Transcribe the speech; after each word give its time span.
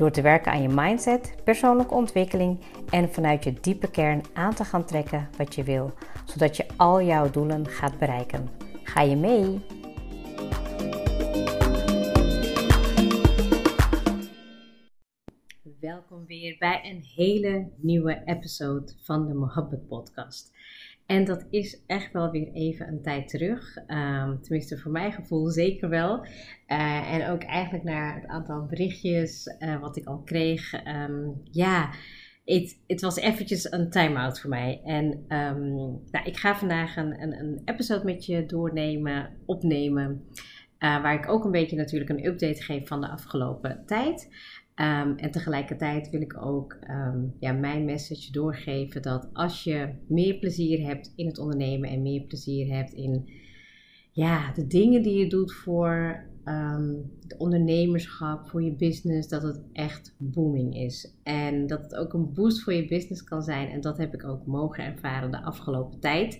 Door 0.00 0.10
te 0.10 0.22
werken 0.22 0.52
aan 0.52 0.62
je 0.62 0.68
mindset, 0.68 1.34
persoonlijke 1.44 1.94
ontwikkeling 1.94 2.60
en 2.90 3.12
vanuit 3.12 3.44
je 3.44 3.52
diepe 3.60 3.90
kern 3.90 4.22
aan 4.32 4.54
te 4.54 4.64
gaan 4.64 4.84
trekken 4.84 5.28
wat 5.36 5.54
je 5.54 5.62
wil, 5.62 5.92
zodat 6.24 6.56
je 6.56 6.66
al 6.76 7.02
jouw 7.02 7.30
doelen 7.30 7.66
gaat 7.66 7.98
bereiken. 7.98 8.48
Ga 8.82 9.00
je 9.00 9.16
mee? 9.16 9.60
Welkom 15.80 16.26
weer 16.26 16.56
bij 16.58 16.80
een 16.84 17.04
hele 17.14 17.70
nieuwe 17.76 18.22
episode 18.24 18.92
van 19.02 19.26
de 19.26 19.34
Mohabbat 19.34 19.88
Podcast. 19.88 20.52
En 21.10 21.24
dat 21.24 21.46
is 21.50 21.82
echt 21.86 22.12
wel 22.12 22.30
weer 22.30 22.52
even 22.52 22.88
een 22.88 23.02
tijd 23.02 23.28
terug. 23.28 23.76
Um, 23.76 24.40
tenminste, 24.40 24.78
voor 24.78 24.90
mijn 24.92 25.12
gevoel 25.12 25.48
zeker 25.48 25.88
wel. 25.88 26.24
Uh, 26.66 27.12
en 27.12 27.28
ook 27.28 27.42
eigenlijk 27.42 27.84
naar 27.84 28.14
het 28.14 28.26
aantal 28.26 28.66
berichtjes 28.66 29.56
uh, 29.58 29.80
wat 29.80 29.96
ik 29.96 30.06
al 30.06 30.22
kreeg. 30.22 30.86
Um, 30.86 31.40
ja, 31.44 31.90
het 32.86 33.00
was 33.00 33.16
eventjes 33.16 33.72
een 33.72 33.90
time-out 33.90 34.40
voor 34.40 34.50
mij. 34.50 34.80
En 34.84 35.06
um, 35.28 35.74
nou, 36.10 36.24
ik 36.24 36.36
ga 36.36 36.56
vandaag 36.56 36.96
een, 36.96 37.22
een, 37.22 37.38
een, 37.38 37.62
episode 37.64 38.04
met 38.04 38.26
je 38.26 38.46
doornemen, 38.46 39.30
opnemen. 39.46 40.24
Uh, 40.78 41.02
waar 41.02 41.14
ik 41.14 41.28
ook 41.28 41.44
een 41.44 41.50
beetje 41.50 41.76
natuurlijk 41.76 42.10
een 42.10 42.26
update 42.26 42.62
geef 42.62 42.88
van 42.88 43.00
de 43.00 43.08
afgelopen 43.08 43.82
tijd. 43.86 44.28
Um, 44.80 45.16
en 45.16 45.30
tegelijkertijd 45.30 46.10
wil 46.10 46.20
ik 46.20 46.36
ook 46.42 46.78
um, 46.90 47.34
ja, 47.38 47.52
mijn 47.52 47.84
message 47.84 48.32
doorgeven 48.32 49.02
dat 49.02 49.28
als 49.32 49.64
je 49.64 49.88
meer 50.06 50.34
plezier 50.34 50.86
hebt 50.86 51.12
in 51.16 51.26
het 51.26 51.38
ondernemen 51.38 51.90
en 51.90 52.02
meer 52.02 52.22
plezier 52.22 52.74
hebt 52.74 52.92
in 52.92 53.30
ja, 54.10 54.52
de 54.52 54.66
dingen 54.66 55.02
die 55.02 55.18
je 55.18 55.26
doet 55.26 55.52
voor 55.52 56.28
het 57.22 57.36
ondernemerschap, 57.38 58.48
voor 58.48 58.62
je 58.62 58.72
business, 58.72 59.28
dat 59.28 59.42
het 59.42 59.60
echt 59.72 60.14
booming 60.18 60.76
is. 60.76 61.14
En 61.22 61.66
dat 61.66 61.82
het 61.82 61.94
ook 61.94 62.12
een 62.12 62.32
boost 62.32 62.62
voor 62.62 62.72
je 62.72 62.86
business 62.86 63.24
kan 63.24 63.42
zijn. 63.42 63.68
En 63.68 63.80
dat 63.80 63.98
heb 63.98 64.14
ik 64.14 64.24
ook 64.24 64.46
mogen 64.46 64.84
ervaren 64.84 65.30
de 65.30 65.42
afgelopen 65.42 66.00
tijd. 66.00 66.38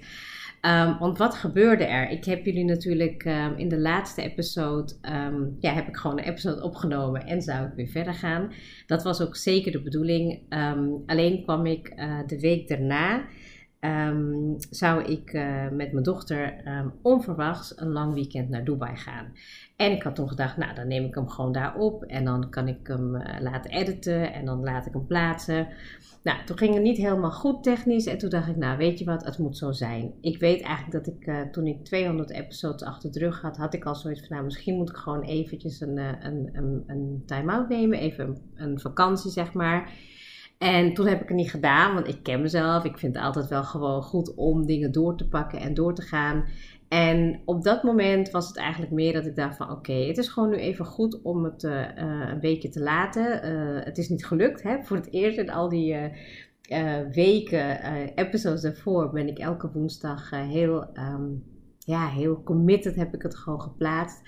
Um, 0.62 0.98
want 0.98 1.18
wat 1.18 1.34
gebeurde 1.34 1.84
er? 1.84 2.10
Ik 2.10 2.24
heb 2.24 2.44
jullie 2.44 2.64
natuurlijk 2.64 3.24
um, 3.24 3.56
in 3.56 3.68
de 3.68 3.78
laatste 3.78 4.22
episode, 4.22 4.92
um, 5.02 5.56
ja, 5.60 5.72
heb 5.72 5.88
ik 5.88 5.96
gewoon 5.96 6.18
een 6.18 6.24
episode 6.24 6.62
opgenomen 6.62 7.26
en 7.26 7.42
zou 7.42 7.66
ik 7.66 7.72
weer 7.76 7.88
verder 7.88 8.14
gaan. 8.14 8.52
Dat 8.86 9.02
was 9.02 9.20
ook 9.20 9.36
zeker 9.36 9.72
de 9.72 9.82
bedoeling. 9.82 10.40
alleen 11.06 11.42
kwam 11.42 11.66
ik 11.66 11.92
uh, 11.96 12.18
de 12.26 12.40
week 12.40 12.68
daarna, 12.68 13.24
zou 14.70 15.02
ik 15.02 15.32
uh, 15.32 15.68
met 15.68 15.92
mijn 15.92 16.02
dochter 16.02 16.54
onverwachts 17.02 17.72
een 17.76 17.92
lang 17.92 18.14
weekend 18.14 18.48
naar 18.48 18.64
Dubai 18.64 18.96
gaan. 18.96 19.32
En 19.80 19.92
ik 19.92 20.02
had 20.02 20.14
toen 20.14 20.28
gedacht, 20.28 20.56
nou 20.56 20.74
dan 20.74 20.88
neem 20.88 21.04
ik 21.04 21.14
hem 21.14 21.28
gewoon 21.28 21.52
daar 21.52 21.76
op 21.76 22.02
en 22.02 22.24
dan 22.24 22.50
kan 22.50 22.68
ik 22.68 22.86
hem 22.86 23.14
uh, 23.14 23.40
laten 23.40 23.70
editen 23.70 24.32
en 24.32 24.44
dan 24.44 24.62
laat 24.62 24.86
ik 24.86 24.92
hem 24.92 25.06
plaatsen. 25.06 25.68
Nou, 26.22 26.44
toen 26.44 26.58
ging 26.58 26.74
het 26.74 26.82
niet 26.82 26.96
helemaal 26.96 27.30
goed 27.30 27.62
technisch. 27.62 28.06
En 28.06 28.18
toen 28.18 28.30
dacht 28.30 28.48
ik, 28.48 28.56
nou 28.56 28.78
weet 28.78 28.98
je 28.98 29.04
wat, 29.04 29.24
het 29.24 29.38
moet 29.38 29.56
zo 29.56 29.72
zijn. 29.72 30.12
Ik 30.20 30.38
weet 30.38 30.62
eigenlijk 30.62 31.04
dat 31.04 31.14
ik 31.14 31.26
uh, 31.26 31.40
toen 31.40 31.66
ik 31.66 31.84
200 31.84 32.30
episodes 32.30 32.82
achter 32.82 33.12
de 33.12 33.18
rug 33.18 33.40
had, 33.40 33.56
had 33.56 33.74
ik 33.74 33.84
al 33.84 33.94
zoiets 33.94 34.20
van, 34.20 34.28
nou 34.30 34.44
misschien 34.44 34.76
moet 34.76 34.90
ik 34.90 34.96
gewoon 34.96 35.22
eventjes 35.22 35.80
een, 35.80 35.98
een, 35.98 36.50
een, 36.52 36.84
een 36.86 37.22
time-out 37.26 37.68
nemen. 37.68 37.98
Even 37.98 38.36
een, 38.54 38.80
vakantie, 38.80 39.30
zeg 39.30 39.52
maar. 39.52 39.92
En 40.60 40.94
toen 40.94 41.06
heb 41.06 41.20
ik 41.20 41.28
het 41.28 41.36
niet 41.36 41.50
gedaan, 41.50 41.94
want 41.94 42.08
ik 42.08 42.22
ken 42.22 42.42
mezelf. 42.42 42.84
Ik 42.84 42.98
vind 42.98 43.14
het 43.14 43.24
altijd 43.24 43.48
wel 43.48 43.64
gewoon 43.64 44.02
goed 44.02 44.34
om 44.34 44.66
dingen 44.66 44.92
door 44.92 45.16
te 45.16 45.28
pakken 45.28 45.60
en 45.60 45.74
door 45.74 45.94
te 45.94 46.02
gaan. 46.02 46.44
En 46.88 47.40
op 47.44 47.62
dat 47.62 47.82
moment 47.82 48.30
was 48.30 48.48
het 48.48 48.56
eigenlijk 48.56 48.92
meer 48.92 49.12
dat 49.12 49.26
ik 49.26 49.36
dacht 49.36 49.56
van 49.56 49.70
oké, 49.70 49.92
het 49.92 50.18
is 50.18 50.28
gewoon 50.28 50.48
nu 50.50 50.56
even 50.56 50.84
goed 50.84 51.22
om 51.22 51.44
het 51.44 51.62
uh, 51.62 51.86
een 51.94 52.40
weekje 52.40 52.68
te 52.68 52.80
laten. 52.82 53.52
Uh, 53.52 53.84
het 53.84 53.98
is 53.98 54.08
niet 54.08 54.26
gelukt. 54.26 54.62
Hè? 54.62 54.82
Voor 54.82 54.96
het 54.96 55.12
eerst 55.12 55.38
in 55.38 55.50
al 55.50 55.68
die 55.68 55.96
weken, 57.12 57.82
episodes 58.14 58.62
daarvoor, 58.62 59.10
ben 59.10 59.28
ik 59.28 59.38
elke 59.38 59.70
woensdag 59.72 60.30
heel, 60.30 60.86
um, 60.94 61.44
ja, 61.78 62.08
heel 62.08 62.42
committed 62.42 62.96
heb 62.96 63.14
ik 63.14 63.22
het 63.22 63.36
gewoon 63.36 63.60
geplaatst. 63.60 64.20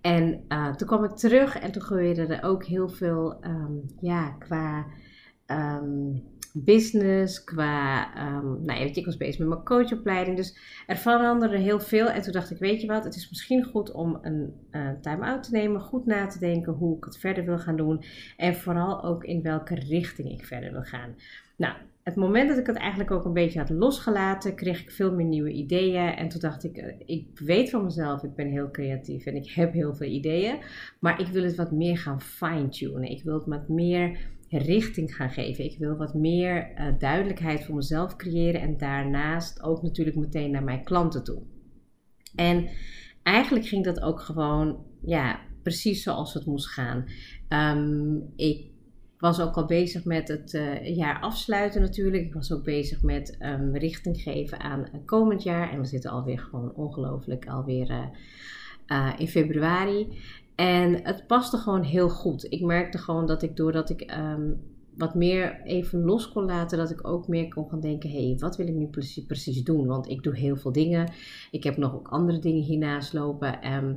En 0.00 0.44
toen 0.76 0.88
kwam 0.88 1.04
ik 1.04 1.16
terug 1.16 1.58
en 1.58 1.72
toen 1.72 1.82
gebeurde 1.82 2.26
er 2.26 2.44
ook 2.44 2.64
heel 2.64 2.88
veel 2.88 3.44
um, 3.44 3.84
ja, 4.00 4.28
qua... 4.30 4.86
Um, 5.50 6.22
business, 6.52 7.44
qua, 7.44 8.08
um, 8.16 8.64
nou 8.64 8.80
ja, 8.80 8.94
ik 8.94 9.04
was 9.04 9.16
bezig 9.16 9.38
met 9.38 9.48
mijn 9.48 9.64
coachopleiding. 9.64 10.36
Dus 10.36 10.58
er 10.86 10.96
veranderde 10.96 11.58
heel 11.58 11.80
veel. 11.80 12.08
En 12.08 12.22
toen 12.22 12.32
dacht 12.32 12.50
ik, 12.50 12.58
weet 12.58 12.80
je 12.80 12.86
wat, 12.86 13.04
het 13.04 13.14
is 13.14 13.28
misschien 13.28 13.64
goed 13.64 13.92
om 13.92 14.18
een 14.22 14.52
uh, 14.70 14.90
time-out 15.00 15.42
te 15.42 15.50
nemen. 15.52 15.80
Goed 15.80 16.06
na 16.06 16.26
te 16.26 16.38
denken 16.38 16.72
hoe 16.72 16.96
ik 16.96 17.04
het 17.04 17.18
verder 17.18 17.44
wil 17.44 17.58
gaan 17.58 17.76
doen. 17.76 18.04
En 18.36 18.54
vooral 18.54 19.04
ook 19.04 19.24
in 19.24 19.42
welke 19.42 19.74
richting 19.74 20.30
ik 20.30 20.46
verder 20.46 20.72
wil 20.72 20.82
gaan. 20.82 21.14
Nou, 21.56 21.74
het 22.02 22.16
moment 22.16 22.48
dat 22.48 22.58
ik 22.58 22.66
het 22.66 22.76
eigenlijk 22.76 23.10
ook 23.10 23.24
een 23.24 23.32
beetje 23.32 23.58
had 23.58 23.70
losgelaten, 23.70 24.54
kreeg 24.54 24.80
ik 24.80 24.90
veel 24.90 25.14
meer 25.14 25.26
nieuwe 25.26 25.52
ideeën. 25.52 26.14
En 26.14 26.28
toen 26.28 26.40
dacht 26.40 26.64
ik, 26.64 26.76
eh, 26.76 26.94
ik 27.04 27.26
weet 27.34 27.70
van 27.70 27.84
mezelf, 27.84 28.22
ik 28.22 28.34
ben 28.34 28.46
heel 28.46 28.70
creatief 28.70 29.26
en 29.26 29.36
ik 29.36 29.50
heb 29.50 29.72
heel 29.72 29.94
veel 29.94 30.08
ideeën. 30.08 30.58
Maar 30.98 31.20
ik 31.20 31.26
wil 31.26 31.42
het 31.42 31.56
wat 31.56 31.72
meer 31.72 31.98
gaan 31.98 32.20
fine-tunen. 32.20 33.10
Ik 33.10 33.22
wil 33.22 33.34
het 33.34 33.46
wat 33.46 33.68
meer 33.68 34.18
richting 34.48 35.14
gaan 35.14 35.30
geven. 35.30 35.64
Ik 35.64 35.78
wil 35.78 35.96
wat 35.96 36.14
meer 36.14 36.70
uh, 36.74 36.98
duidelijkheid 36.98 37.64
voor 37.64 37.74
mezelf 37.74 38.16
creëren 38.16 38.60
en 38.60 38.76
daarnaast 38.76 39.62
ook 39.62 39.82
natuurlijk 39.82 40.16
meteen 40.16 40.50
naar 40.50 40.64
mijn 40.64 40.84
klanten 40.84 41.24
toe. 41.24 41.42
En 42.34 42.68
eigenlijk 43.22 43.66
ging 43.66 43.84
dat 43.84 44.00
ook 44.00 44.20
gewoon, 44.20 44.84
ja, 45.02 45.40
precies 45.62 46.02
zoals 46.02 46.34
het 46.34 46.46
moest 46.46 46.68
gaan. 46.68 47.04
Um, 47.48 48.32
ik 48.36 48.66
was 49.18 49.40
ook 49.40 49.54
al 49.54 49.66
bezig 49.66 50.04
met 50.04 50.28
het 50.28 50.52
uh, 50.52 50.96
jaar 50.96 51.20
afsluiten 51.20 51.80
natuurlijk. 51.80 52.24
Ik 52.24 52.34
was 52.34 52.52
ook 52.52 52.64
bezig 52.64 53.02
met 53.02 53.36
um, 53.40 53.76
richting 53.76 54.20
geven 54.20 54.60
aan 54.60 54.88
komend 55.04 55.42
jaar. 55.42 55.72
En 55.72 55.80
we 55.80 55.86
zitten 55.86 56.10
alweer 56.10 56.38
gewoon 56.38 56.74
ongelooflijk 56.74 57.46
alweer 57.46 58.10
uh, 58.86 59.14
in 59.18 59.28
februari. 59.28 60.18
En 60.58 61.00
het 61.02 61.26
paste 61.26 61.56
gewoon 61.56 61.82
heel 61.82 62.08
goed. 62.08 62.46
Ik 62.48 62.60
merkte 62.60 62.98
gewoon 62.98 63.26
dat 63.26 63.42
ik 63.42 63.56
doordat 63.56 63.90
ik 63.90 64.18
um, 64.18 64.60
wat 64.96 65.14
meer 65.14 65.62
even 65.62 66.04
los 66.04 66.28
kon 66.28 66.44
laten, 66.44 66.78
dat 66.78 66.90
ik 66.90 67.06
ook 67.06 67.28
meer 67.28 67.48
kon 67.48 67.68
gaan 67.68 67.80
denken: 67.80 68.10
hé, 68.10 68.26
hey, 68.26 68.36
wat 68.38 68.56
wil 68.56 68.66
ik 68.66 68.74
nu 68.74 68.86
precies, 68.86 69.26
precies, 69.26 69.62
doen? 69.62 69.86
Want 69.86 70.08
ik 70.08 70.22
doe 70.22 70.36
heel 70.36 70.56
veel 70.56 70.72
dingen. 70.72 71.12
Ik 71.50 71.64
heb 71.64 71.76
nog 71.76 71.94
ook 71.94 72.08
andere 72.08 72.38
dingen 72.38 72.62
hiernaast 72.62 73.12
lopen. 73.12 73.72
Um, 73.72 73.96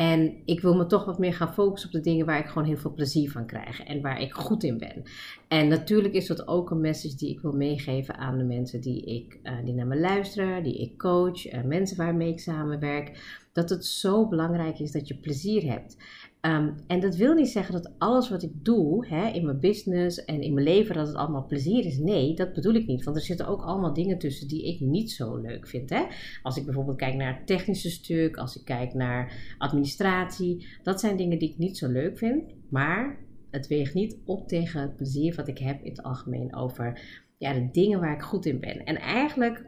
en 0.00 0.42
ik 0.44 0.60
wil 0.60 0.74
me 0.74 0.86
toch 0.86 1.04
wat 1.04 1.18
meer 1.18 1.34
gaan 1.34 1.54
focussen 1.54 1.88
op 1.88 1.94
de 1.94 2.10
dingen 2.10 2.26
waar 2.26 2.38
ik 2.38 2.46
gewoon 2.46 2.68
heel 2.68 2.76
veel 2.76 2.94
plezier 2.94 3.30
van 3.30 3.46
krijg 3.46 3.82
en 3.82 4.00
waar 4.00 4.20
ik 4.20 4.32
goed 4.32 4.62
in 4.62 4.78
ben. 4.78 5.02
En 5.48 5.68
natuurlijk 5.68 6.14
is 6.14 6.26
dat 6.26 6.48
ook 6.48 6.70
een 6.70 6.80
message 6.80 7.16
die 7.16 7.30
ik 7.30 7.40
wil 7.40 7.52
meegeven 7.52 8.16
aan 8.16 8.38
de 8.38 8.44
mensen 8.44 8.80
die, 8.80 9.04
ik, 9.04 9.38
uh, 9.42 9.64
die 9.64 9.74
naar 9.74 9.86
me 9.86 9.98
luisteren, 9.98 10.62
die 10.62 10.80
ik 10.80 10.98
coach, 10.98 11.52
uh, 11.52 11.62
mensen 11.62 11.96
waarmee 11.96 12.32
ik 12.32 12.40
samenwerk. 12.40 13.38
Dat 13.52 13.70
het 13.70 13.86
zo 13.86 14.28
belangrijk 14.28 14.78
is 14.78 14.92
dat 14.92 15.08
je 15.08 15.16
plezier 15.16 15.70
hebt. 15.70 15.96
Um, 16.42 16.74
en 16.86 17.00
dat 17.00 17.16
wil 17.16 17.34
niet 17.34 17.48
zeggen 17.48 17.72
dat 17.72 17.92
alles 17.98 18.30
wat 18.30 18.42
ik 18.42 18.64
doe 18.64 19.06
hè, 19.06 19.28
in 19.28 19.44
mijn 19.44 19.60
business 19.60 20.24
en 20.24 20.42
in 20.42 20.54
mijn 20.54 20.66
leven, 20.66 20.94
dat 20.94 21.06
het 21.06 21.16
allemaal 21.16 21.46
plezier 21.46 21.84
is. 21.84 21.98
Nee, 21.98 22.34
dat 22.34 22.52
bedoel 22.52 22.74
ik 22.74 22.86
niet. 22.86 23.04
Want 23.04 23.16
er 23.16 23.22
zitten 23.22 23.46
ook 23.46 23.62
allemaal 23.62 23.92
dingen 23.92 24.18
tussen 24.18 24.48
die 24.48 24.66
ik 24.66 24.80
niet 24.80 25.10
zo 25.10 25.36
leuk 25.36 25.66
vind. 25.66 25.90
Hè? 25.90 26.04
Als 26.42 26.56
ik 26.56 26.64
bijvoorbeeld 26.64 26.96
kijk 26.96 27.14
naar 27.14 27.36
het 27.36 27.46
technische 27.46 27.90
stuk, 27.90 28.36
als 28.36 28.56
ik 28.56 28.64
kijk 28.64 28.94
naar 28.94 29.54
administratie. 29.58 30.66
Dat 30.82 31.00
zijn 31.00 31.16
dingen 31.16 31.38
die 31.38 31.50
ik 31.50 31.58
niet 31.58 31.78
zo 31.78 31.88
leuk 31.88 32.18
vind. 32.18 32.42
Maar 32.68 33.18
het 33.50 33.66
weegt 33.66 33.94
niet 33.94 34.18
op 34.24 34.48
tegen 34.48 34.80
het 34.80 34.96
plezier 34.96 35.34
wat 35.34 35.48
ik 35.48 35.58
heb 35.58 35.82
in 35.82 35.90
het 35.90 36.02
algemeen 36.02 36.54
over 36.54 37.00
ja, 37.38 37.52
de 37.52 37.68
dingen 37.72 38.00
waar 38.00 38.14
ik 38.14 38.22
goed 38.22 38.46
in 38.46 38.60
ben. 38.60 38.84
En 38.84 38.96
eigenlijk 38.96 39.64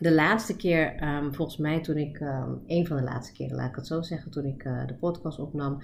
de 0.00 0.12
laatste 0.12 0.56
keer, 0.56 1.02
um, 1.02 1.34
volgens 1.34 1.56
mij 1.56 1.80
toen 1.80 1.96
ik, 1.96 2.20
um, 2.20 2.62
een 2.66 2.86
van 2.86 2.96
de 2.96 3.02
laatste 3.02 3.32
keren, 3.32 3.56
laat 3.56 3.68
ik 3.68 3.76
het 3.76 3.86
zo 3.86 4.02
zeggen, 4.02 4.30
toen 4.30 4.44
ik 4.44 4.64
uh, 4.64 4.86
de 4.86 4.94
podcast 4.94 5.38
opnam, 5.38 5.82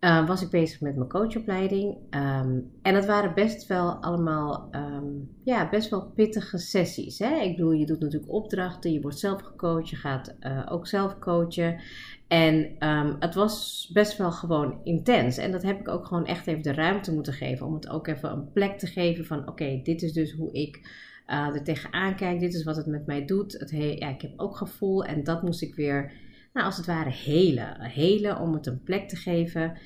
uh, 0.00 0.26
was 0.26 0.42
ik 0.42 0.50
bezig 0.50 0.80
met 0.80 0.96
mijn 0.96 1.08
coachopleiding. 1.08 1.96
Ehm, 2.10 2.58
en 2.82 2.94
dat 2.94 3.06
waren 3.06 3.34
best 3.34 3.66
wel 3.66 3.90
allemaal, 3.90 4.68
ehm, 4.70 5.04
ja, 5.44 5.68
best 5.68 5.90
wel 5.90 6.10
pittige 6.14 6.58
sessies. 6.58 7.18
Hè? 7.18 7.36
Ik 7.36 7.56
bedoel, 7.56 7.72
je 7.72 7.86
doet 7.86 8.00
natuurlijk 8.00 8.32
opdrachten, 8.32 8.92
je 8.92 9.00
wordt 9.00 9.18
zelf 9.18 9.42
gecoacht, 9.42 9.88
je 9.88 9.96
gaat 9.96 10.34
uh, 10.40 10.66
ook 10.68 10.86
zelf 10.86 11.18
coachen. 11.18 11.80
En 12.28 12.76
het 13.18 13.34
was 13.34 13.90
best 13.92 14.16
wel 14.16 14.32
gewoon 14.32 14.80
intens. 14.84 15.36
En 15.36 15.52
dat 15.52 15.62
heb 15.62 15.80
ik 15.80 15.88
ook 15.88 16.06
gewoon 16.06 16.26
echt 16.26 16.46
even 16.46 16.62
de 16.62 16.72
ruimte 16.72 17.12
moeten 17.12 17.32
geven. 17.32 17.66
Om 17.66 17.74
het 17.74 17.88
ook 17.88 18.06
even 18.06 18.30
een 18.30 18.52
plek 18.52 18.78
te 18.78 18.86
geven 18.86 19.24
van 19.24 19.48
oké, 19.48 19.80
dit 19.82 20.02
is 20.02 20.12
dus 20.12 20.32
hoe 20.32 20.52
ik 20.52 20.80
uh, 21.26 21.54
er 21.54 21.62
tegenaan 21.62 22.16
kijk. 22.16 22.40
Dit 22.40 22.54
is 22.54 22.64
wat 22.64 22.76
het 22.76 22.86
met 22.86 23.06
mij 23.06 23.24
doet. 23.24 23.52
Het 23.52 23.70
ja, 23.70 24.08
ik 24.08 24.22
heb 24.22 24.32
ook 24.36 24.56
gevoel 24.56 25.04
en 25.04 25.24
dat 25.24 25.42
moest 25.42 25.62
ik 25.62 25.74
weer 25.74 26.12
nou, 26.52 26.66
als 26.66 26.76
het 26.76 26.86
ware 26.86 27.10
helen. 27.10 27.80
Helen 27.80 28.40
om 28.40 28.52
het 28.52 28.66
een 28.66 28.82
plek 28.82 29.08
te 29.08 29.16
geven. 29.16 29.78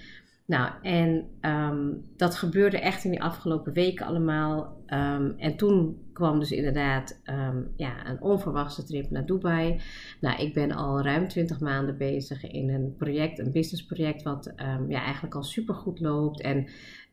Nou, 0.47 0.73
en 0.83 1.29
um, 1.41 2.05
dat 2.17 2.35
gebeurde 2.35 2.79
echt 2.79 3.05
in 3.05 3.11
die 3.11 3.23
afgelopen 3.23 3.73
weken 3.73 4.07
allemaal. 4.07 4.77
Um, 4.87 5.35
en 5.39 5.57
toen 5.57 5.99
kwam 6.13 6.39
dus 6.39 6.51
inderdaad 6.51 7.21
um, 7.25 7.73
ja, 7.77 8.07
een 8.07 8.21
onverwachte 8.21 8.85
trip 8.85 9.11
naar 9.11 9.27
Dubai. 9.27 9.81
Nou, 10.21 10.43
ik 10.43 10.55
ben 10.55 10.73
al 10.73 11.03
ruim 11.03 11.29
20 11.29 11.61
maanden 11.61 11.97
bezig 11.97 12.51
in 12.51 12.69
een 12.69 12.95
project, 12.97 13.39
een 13.39 13.53
businessproject, 13.53 14.23
wat 14.23 14.53
ja, 14.89 15.03
eigenlijk 15.03 15.35
al 15.35 15.43
super 15.43 15.75
goed 15.75 16.01
loopt. 16.01 16.41
En 16.41 16.69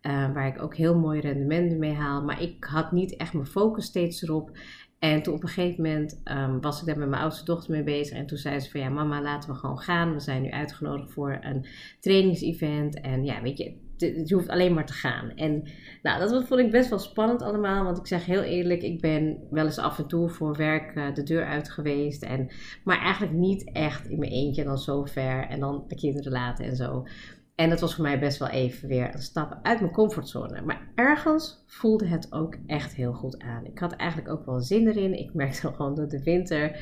uh, 0.07 0.34
waar 0.34 0.48
ik 0.48 0.62
ook 0.62 0.75
heel 0.75 1.00
mooie 1.00 1.22
rendementen 1.22 1.80
mee 1.80 1.94
haal. 1.94 2.24
Maar 2.24 2.42
ik 2.42 2.63
had 2.63 2.92
niet 2.92 3.16
echt 3.16 3.34
mijn 3.34 3.46
focus 3.46 3.86
steeds 3.86 4.22
erop. 4.22 4.52
En 5.00 5.22
toen 5.22 5.34
op 5.34 5.44
een 5.44 5.50
gegeven 5.50 5.84
moment 5.84 6.22
um, 6.24 6.62
was 6.62 6.80
ik 6.80 6.86
daar 6.86 6.98
met 6.98 7.10
mijn 7.10 7.22
oudste 7.22 7.46
dochter 7.46 7.72
mee 7.72 7.84
bezig. 7.84 8.18
En 8.18 8.25
toen 8.25 8.38
zei 8.38 8.60
ze 8.60 8.72
van 8.72 8.80
ja, 8.80 8.90
mama, 8.90 9.22
laten 9.22 9.50
we 9.50 9.56
gewoon 9.56 9.80
gaan. 9.80 10.13
We 10.13 10.19
zijn 10.19 10.42
nu 10.42 10.50
uitgenodigd 10.52 11.12
voor 11.12 11.38
een 11.42 11.66
trainingsevent. 12.00 13.02
En 13.02 13.24
ja, 13.24 13.42
weet 13.42 13.57
je, 13.57 13.74
je 13.98 14.34
hoeft 14.34 14.50
alleen 14.50 14.74
maar 14.74 14.86
te 14.86 14.94
gaan. 14.94 15.31
En 15.36 15.63
nou, 16.02 16.19
dat 16.19 16.48
vond 16.48 16.60
ik 16.60 16.72
best 16.72 16.90
wel 16.90 17.00
spannend 17.00 17.42
allemaal. 17.42 17.84
Want 17.84 17.98
ik 17.98 18.07
zeg 18.07 18.25
heel 18.25 18.42
eerlijk, 18.42 18.81
ik 18.81 19.02
ben 19.02 19.38
wel 19.50 19.66
eens 19.66 19.78
af 19.78 19.98
en 19.98 20.07
toe 20.07 20.30
voor 20.30 20.56
werk 20.56 20.96
uh, 20.96 21.13
de 21.13 21.24
deur 21.24 21.46
uit 21.46 21.72
geweest. 21.72 22.24
En, 22.24 22.50
maar 22.84 22.98
eigenlijk 22.98 23.34
niet 23.34 23.72
echt 23.72 24.07
in 24.07 24.19
mijn 24.19 24.31
eentje 24.31 24.63
dan 24.63 24.78
zo 24.78 25.04
ver. 25.04 25.48
En 25.48 25.60
dan 25.60 25.84
de 25.88 25.96
kinderen 25.96 26.31
laten 26.31 26.66
en 26.66 26.75
zo. 26.75 27.06
En 27.56 27.69
dat 27.69 27.80
was 27.80 27.96
voor 27.96 28.04
mij 28.04 28.19
best 28.19 28.38
wel 28.40 28.50
even 28.50 28.88
weer 28.88 29.13
een 29.13 29.22
stap 29.22 29.60
uit 29.62 29.80
mijn 29.80 29.92
comfortzone. 29.92 30.62
Maar 30.62 30.88
ergens 30.96 31.63
voelde 31.68 32.07
het 32.07 32.31
ook 32.31 32.56
echt 32.68 32.94
heel 32.96 33.13
goed 33.13 33.40
aan. 33.40 33.66
Ik 33.66 33.80
had 33.80 33.92
eigenlijk 33.92 34.31
ook 34.31 34.46
wel 34.46 34.60
zin 34.60 34.88
erin. 34.88 35.19
Ik 35.19 35.34
merkte 35.34 35.74
gewoon 35.74 35.96
dat 35.96 36.10
de 36.10 36.24
winter 36.24 36.80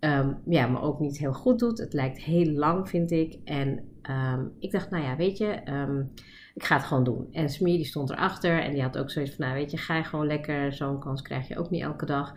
um, 0.00 0.38
ja, 0.46 0.66
me 0.66 0.80
ook 0.80 1.00
niet 1.00 1.18
heel 1.18 1.32
goed 1.32 1.58
doet. 1.58 1.78
Het 1.78 1.92
lijkt 1.92 2.18
heel 2.18 2.50
lang, 2.50 2.88
vind 2.88 3.10
ik. 3.10 3.38
En 3.44 3.84
um, 4.10 4.52
ik 4.58 4.70
dacht, 4.70 4.90
nou 4.90 5.04
ja, 5.04 5.16
weet 5.16 5.38
je, 5.38 5.60
um, 5.68 6.12
ik 6.54 6.64
ga 6.64 6.76
het 6.76 6.84
gewoon 6.84 7.04
doen. 7.04 7.28
En 7.32 7.48
Smier 7.48 7.76
die 7.76 7.86
stond 7.86 8.10
erachter 8.10 8.62
en 8.62 8.72
die 8.72 8.82
had 8.82 8.98
ook 8.98 9.10
zoiets 9.10 9.34
van, 9.34 9.44
nou 9.44 9.58
weet 9.58 9.70
je, 9.70 9.76
ga 9.76 9.96
je 9.96 10.04
gewoon 10.04 10.26
lekker. 10.26 10.72
Zo'n 10.72 11.00
kans 11.00 11.22
krijg 11.22 11.48
je 11.48 11.58
ook 11.58 11.70
niet 11.70 11.82
elke 11.82 12.06
dag. 12.06 12.34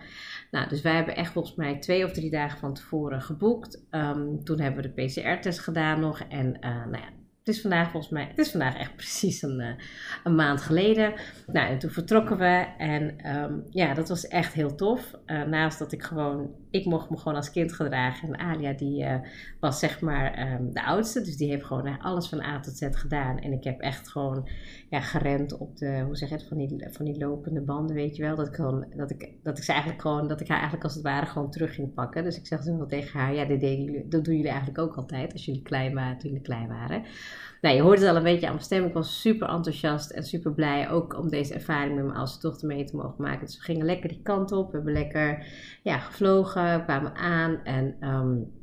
Nou, 0.51 0.69
dus 0.69 0.81
wij 0.81 0.95
hebben 0.95 1.15
echt 1.15 1.31
volgens 1.31 1.55
mij 1.55 1.79
twee 1.79 2.05
of 2.05 2.11
drie 2.11 2.31
dagen 2.31 2.59
van 2.59 2.73
tevoren 2.73 3.21
geboekt. 3.21 3.85
toen 4.43 4.59
hebben 4.59 4.83
we 4.83 4.93
de 4.93 5.05
PCR-test 5.05 5.59
gedaan 5.59 5.99
nog. 5.99 6.19
En 6.19 6.47
uh, 6.47 6.85
nou 6.85 6.97
ja, 6.97 7.09
het 7.39 7.55
is 7.55 7.61
vandaag 7.61 7.91
volgens 7.91 8.11
mij, 8.11 8.25
het 8.27 8.37
is 8.37 8.51
vandaag 8.51 8.77
echt 8.77 8.95
precies 9.03 9.41
een, 9.41 9.59
uh, 9.59 9.67
een 10.23 10.35
maand 10.35 10.61
geleden. 10.61 11.13
Nou, 11.47 11.69
en 11.69 11.79
toen 11.79 11.89
vertrokken 11.89 12.37
we 12.37 12.67
en 12.77 13.35
um, 13.35 13.63
ja, 13.69 13.93
dat 13.93 14.09
was 14.09 14.27
echt 14.27 14.53
heel 14.53 14.75
tof. 14.75 15.15
Uh, 15.25 15.43
naast 15.43 15.79
dat 15.79 15.91
ik 15.91 16.03
gewoon, 16.03 16.55
ik 16.71 16.85
mocht 16.85 17.09
me 17.09 17.17
gewoon 17.17 17.35
als 17.35 17.51
kind 17.51 17.73
gedragen. 17.73 18.27
En 18.27 18.39
Alia 18.39 18.73
die 18.73 19.03
uh, 19.03 19.15
was 19.59 19.79
zeg 19.79 20.01
maar 20.01 20.53
um, 20.53 20.73
de 20.73 20.85
oudste, 20.85 21.21
dus 21.21 21.37
die 21.37 21.49
heeft 21.49 21.65
gewoon 21.65 21.99
alles 21.99 22.29
van 22.29 22.41
A 22.41 22.59
tot 22.59 22.77
Z 22.77 22.87
gedaan. 22.91 23.39
En 23.39 23.51
ik 23.51 23.63
heb 23.63 23.79
echt 23.79 24.09
gewoon 24.09 24.49
ja, 24.89 25.01
gerend 25.01 25.57
op 25.57 25.77
de, 25.77 26.01
hoe 26.05 26.15
zeg 26.15 26.29
je 26.29 26.35
het, 26.35 26.47
van 26.47 26.57
die, 26.57 26.87
van 26.89 27.05
die 27.05 27.17
lopende 27.17 27.61
banden, 27.61 27.95
weet 27.95 28.15
je 28.15 28.23
wel. 28.23 28.35
Dat 28.35 28.47
ik, 28.47 28.55
gewoon, 28.55 28.85
dat, 28.95 29.11
ik, 29.11 29.29
dat 29.43 29.57
ik 29.57 29.63
ze 29.63 29.71
eigenlijk 29.71 30.01
gewoon, 30.01 30.27
dat 30.27 30.41
ik 30.41 30.47
haar 30.47 30.57
eigenlijk 30.57 30.83
als 30.83 30.93
het 30.93 31.03
ware 31.03 31.25
gewoon 31.25 31.51
terug 31.51 31.75
ging 31.75 31.93
pakken. 31.93 32.23
Dus 32.23 32.37
ik 32.37 32.47
zeg 32.47 32.63
zo 32.63 32.77
wel 32.77 32.87
tegen 32.87 33.19
haar, 33.19 33.33
ja, 33.33 33.45
dat, 33.45 33.59
deden 33.59 33.83
jullie, 33.83 34.07
dat 34.07 34.25
doen 34.25 34.35
jullie 34.35 34.51
eigenlijk 34.51 34.79
ook 34.79 34.95
altijd 34.95 35.33
als 35.33 35.45
jullie 35.45 35.61
klein 35.61 35.93
waren, 35.93 36.17
toen 36.17 36.29
jullie 36.29 36.45
klein 36.45 36.67
waren. 36.67 37.03
Nou, 37.61 37.75
je 37.75 37.81
hoort 37.81 37.99
het 37.99 38.09
al 38.09 38.15
een 38.15 38.23
beetje 38.23 38.45
aan 38.45 38.53
mijn 38.53 38.65
stem. 38.65 38.85
Ik 38.85 38.93
was 38.93 39.21
super 39.21 39.49
enthousiast 39.49 40.09
en 40.11 40.23
super 40.23 40.53
blij 40.53 40.89
ook 40.89 41.17
om 41.17 41.29
deze 41.29 41.53
ervaring 41.53 41.95
met 41.95 42.05
mijn 42.05 42.17
oudste 42.17 42.47
dochter 42.47 42.67
mee 42.67 42.83
te 42.83 42.95
mogen 42.95 43.23
maken. 43.23 43.45
Dus 43.45 43.57
we 43.57 43.63
gingen 43.63 43.85
lekker 43.85 44.09
die 44.09 44.21
kant 44.21 44.51
op. 44.51 44.71
We 44.71 44.75
hebben 44.75 44.93
lekker 44.93 45.45
ja, 45.83 45.97
gevlogen, 45.97 46.58
kwamen 46.83 47.15
aan 47.15 47.63
en... 47.63 47.95
Um, 47.99 48.57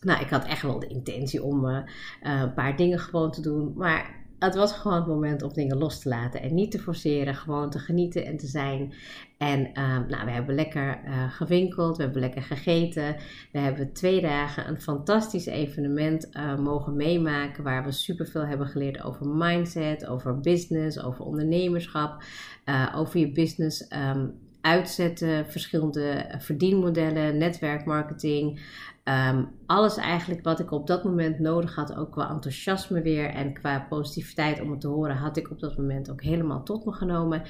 nou, 0.00 0.20
ik 0.20 0.28
had 0.28 0.44
echt 0.44 0.62
wel 0.62 0.78
de 0.78 0.86
intentie 0.86 1.42
om 1.42 1.64
uh, 1.64 1.78
een 2.22 2.54
paar 2.54 2.76
dingen 2.76 2.98
gewoon 2.98 3.30
te 3.30 3.40
doen. 3.40 3.72
Maar 3.76 4.24
het 4.38 4.54
was 4.54 4.72
gewoon 4.72 4.96
het 4.96 5.06
moment 5.06 5.42
om 5.42 5.52
dingen 5.52 5.78
los 5.78 6.00
te 6.00 6.08
laten 6.08 6.42
en 6.42 6.54
niet 6.54 6.70
te 6.70 6.78
forceren, 6.78 7.34
gewoon 7.34 7.70
te 7.70 7.78
genieten 7.78 8.26
en 8.26 8.36
te 8.36 8.46
zijn. 8.46 8.94
En 9.38 9.60
uh, 9.60 9.98
nou, 10.08 10.24
we 10.24 10.30
hebben 10.30 10.54
lekker 10.54 11.00
uh, 11.04 11.30
gewinkeld, 11.30 11.96
we 11.96 12.02
hebben 12.02 12.20
lekker 12.20 12.42
gegeten. 12.42 13.16
We 13.52 13.58
hebben 13.58 13.92
twee 13.92 14.20
dagen 14.20 14.68
een 14.68 14.80
fantastisch 14.80 15.46
evenement 15.46 16.28
mogen 16.58 16.96
meemaken 16.96 17.64
waar 17.64 17.84
we 17.84 17.92
superveel 17.92 18.46
hebben 18.46 18.66
geleerd 18.66 19.02
over 19.02 19.26
mindset, 19.26 20.06
over 20.06 20.40
business, 20.40 21.02
over 21.02 21.24
ondernemerschap, 21.24 22.22
eh, 22.64 22.94
over 22.96 23.20
je 23.20 23.32
business 23.32 23.92
um, 23.92 24.45
uitzetten, 24.66 25.46
verschillende 25.46 26.34
verdienmodellen, 26.38 27.36
netwerkmarketing. 27.38 28.60
Um, 29.08 29.48
alles 29.66 29.96
eigenlijk 29.96 30.44
wat 30.44 30.60
ik 30.60 30.70
op 30.70 30.86
dat 30.86 31.04
moment 31.04 31.38
nodig 31.38 31.74
had, 31.74 31.96
ook 31.96 32.12
qua 32.12 32.30
enthousiasme 32.30 33.02
weer 33.02 33.30
en 33.30 33.52
qua 33.52 33.86
positiviteit 33.88 34.60
om 34.60 34.70
het 34.70 34.80
te 34.80 34.88
horen, 34.88 35.16
had 35.16 35.36
ik 35.36 35.50
op 35.50 35.60
dat 35.60 35.76
moment 35.76 36.10
ook 36.10 36.22
helemaal 36.22 36.62
tot 36.62 36.84
me 36.84 36.92
genomen. 36.92 37.42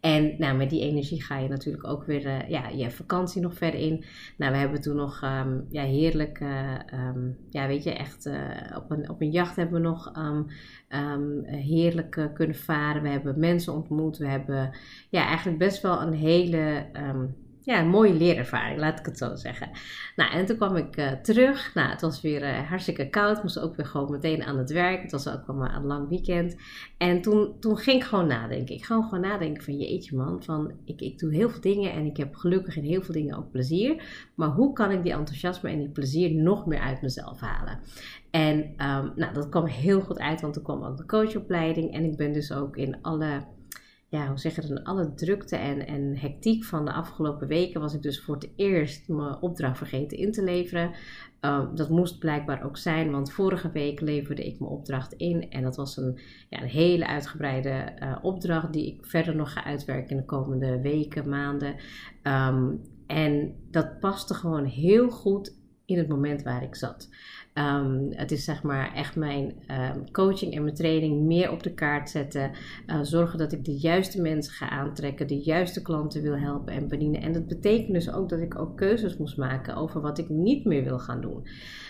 En 0.00 0.34
nou, 0.38 0.56
met 0.56 0.70
die 0.70 0.80
energie 0.80 1.22
ga 1.22 1.38
je 1.38 1.48
natuurlijk 1.48 1.86
ook 1.86 2.04
weer 2.04 2.26
uh, 2.26 2.48
ja, 2.48 2.68
je 2.68 2.90
vakantie 2.90 3.42
nog 3.42 3.54
verder 3.54 3.80
in. 3.80 4.04
Nou, 4.36 4.52
we 4.52 4.58
hebben 4.58 4.80
toen 4.80 4.96
nog 4.96 5.22
um, 5.22 5.66
ja, 5.70 5.82
heerlijk, 5.82 6.40
uh, 6.40 6.74
um, 6.94 7.36
ja, 7.48 7.66
weet 7.66 7.84
je, 7.84 7.92
echt 7.92 8.26
uh, 8.26 8.36
op, 8.76 8.90
een, 8.90 9.10
op 9.10 9.20
een 9.20 9.30
jacht 9.30 9.56
hebben 9.56 9.82
we 9.82 9.88
nog 9.88 10.12
heerlijk 11.46 12.30
kunnen 12.34 12.56
varen. 12.56 13.02
We 13.02 13.08
hebben 13.08 13.38
mensen 13.38 13.74
ontmoet. 13.74 14.18
We 14.18 14.28
hebben 14.28 14.70
ja, 15.08 15.26
eigenlijk 15.26 15.58
best 15.58 15.82
wel 15.82 16.02
een 16.02 16.14
hele 16.14 16.86
ja, 17.70 17.80
een 17.80 17.88
mooie 17.88 18.14
leerervaring, 18.14 18.78
laat 18.78 18.98
ik 18.98 19.06
het 19.06 19.18
zo 19.18 19.34
zeggen. 19.34 19.70
Nou, 20.16 20.32
en 20.32 20.46
toen 20.46 20.56
kwam 20.56 20.76
ik 20.76 20.96
uh, 20.96 21.12
terug. 21.12 21.74
Nou, 21.74 21.90
het 21.90 22.00
was 22.00 22.20
weer 22.20 22.42
uh, 22.42 22.68
hartstikke 22.68 23.10
koud. 23.10 23.42
Moest 23.42 23.58
ook 23.58 23.76
weer 23.76 23.86
gewoon 23.86 24.10
meteen 24.10 24.44
aan 24.44 24.58
het 24.58 24.70
werk. 24.70 25.02
Het 25.02 25.10
was 25.10 25.28
ook 25.28 25.46
wel 25.46 25.64
een 25.64 25.84
lang 25.84 26.08
weekend. 26.08 26.56
En 26.98 27.22
toen, 27.22 27.54
toen 27.60 27.76
ging 27.76 28.02
ik 28.02 28.08
gewoon 28.08 28.26
nadenken. 28.26 28.74
Ik 28.74 28.84
ga 28.84 29.02
gewoon 29.02 29.20
nadenken 29.20 29.62
van 29.62 29.76
jeetje 29.76 30.16
man. 30.16 30.42
Van, 30.42 30.72
ik, 30.84 31.00
ik 31.00 31.18
doe 31.18 31.34
heel 31.34 31.50
veel 31.50 31.60
dingen 31.60 31.92
en 31.92 32.04
ik 32.04 32.16
heb 32.16 32.34
gelukkig 32.34 32.76
in 32.76 32.84
heel 32.84 33.02
veel 33.02 33.14
dingen 33.14 33.36
ook 33.36 33.50
plezier. 33.50 34.02
Maar 34.34 34.48
hoe 34.48 34.72
kan 34.72 34.90
ik 34.90 35.02
die 35.02 35.12
enthousiasme 35.12 35.70
en 35.70 35.78
die 35.78 35.90
plezier 35.90 36.34
nog 36.34 36.66
meer 36.66 36.80
uit 36.80 37.02
mezelf 37.02 37.40
halen? 37.40 37.78
En 38.30 38.58
um, 38.58 39.12
nou, 39.16 39.32
dat 39.32 39.48
kwam 39.48 39.66
heel 39.66 40.00
goed 40.00 40.18
uit, 40.18 40.40
want 40.40 40.54
toen 40.54 40.62
kwam 40.62 40.84
ook 40.84 40.96
de 40.96 41.06
coachopleiding. 41.06 41.94
En 41.94 42.04
ik 42.04 42.16
ben 42.16 42.32
dus 42.32 42.52
ook 42.52 42.76
in 42.76 42.98
alle 43.02 43.42
ja, 44.10 44.28
hoe 44.28 44.38
zeg 44.38 44.54
je 44.54 44.66
dat, 44.66 44.84
alle 44.84 45.14
drukte 45.14 45.56
en, 45.56 45.86
en 45.86 46.16
hectiek 46.16 46.64
van 46.64 46.84
de 46.84 46.92
afgelopen 46.92 47.48
weken 47.48 47.80
was 47.80 47.94
ik 47.94 48.02
dus 48.02 48.20
voor 48.20 48.34
het 48.34 48.50
eerst 48.56 49.08
mijn 49.08 49.40
opdracht 49.40 49.78
vergeten 49.78 50.18
in 50.18 50.32
te 50.32 50.44
leveren. 50.44 50.90
Uh, 51.40 51.74
dat 51.74 51.88
moest 51.88 52.18
blijkbaar 52.18 52.64
ook 52.64 52.76
zijn, 52.76 53.10
want 53.10 53.32
vorige 53.32 53.70
week 53.70 54.00
leverde 54.00 54.46
ik 54.46 54.58
mijn 54.58 54.72
opdracht 54.72 55.12
in. 55.12 55.50
En 55.50 55.62
dat 55.62 55.76
was 55.76 55.96
een, 55.96 56.18
ja, 56.48 56.62
een 56.62 56.68
hele 56.68 57.06
uitgebreide 57.06 57.92
uh, 58.02 58.16
opdracht 58.22 58.72
die 58.72 58.86
ik 58.86 59.06
verder 59.06 59.36
nog 59.36 59.52
ga 59.52 59.64
uitwerken 59.64 60.10
in 60.10 60.16
de 60.16 60.24
komende 60.24 60.80
weken, 60.80 61.28
maanden. 61.28 61.74
Um, 62.22 62.80
en 63.06 63.54
dat 63.70 64.00
paste 64.00 64.34
gewoon 64.34 64.64
heel 64.64 65.10
goed 65.10 65.58
in 65.84 65.98
het 65.98 66.08
moment 66.08 66.42
waar 66.42 66.62
ik 66.62 66.74
zat. 66.74 67.08
Um, 67.54 68.08
het 68.10 68.30
is 68.30 68.44
zeg 68.44 68.62
maar 68.62 68.94
echt 68.94 69.16
mijn 69.16 69.54
um, 69.68 70.10
coaching 70.12 70.54
en 70.54 70.62
mijn 70.62 70.74
training 70.74 71.22
meer 71.22 71.50
op 71.50 71.62
de 71.62 71.74
kaart 71.74 72.10
zetten. 72.10 72.50
Uh, 72.86 72.98
zorgen 73.02 73.38
dat 73.38 73.52
ik 73.52 73.64
de 73.64 73.76
juiste 73.76 74.20
mensen 74.20 74.52
ga 74.52 74.68
aantrekken, 74.68 75.26
de 75.26 75.38
juiste 75.38 75.82
klanten 75.82 76.22
wil 76.22 76.36
helpen 76.36 76.72
en 76.72 76.88
bedienen. 76.88 77.22
En 77.22 77.32
dat 77.32 77.46
betekent 77.46 77.92
dus 77.92 78.12
ook 78.12 78.28
dat 78.28 78.40
ik 78.40 78.58
ook 78.58 78.76
keuzes 78.76 79.16
moest 79.16 79.36
maken 79.36 79.76
over 79.76 80.00
wat 80.00 80.18
ik 80.18 80.28
niet 80.28 80.64
meer 80.64 80.84
wil 80.84 80.98
gaan 80.98 81.20
doen. 81.20 81.46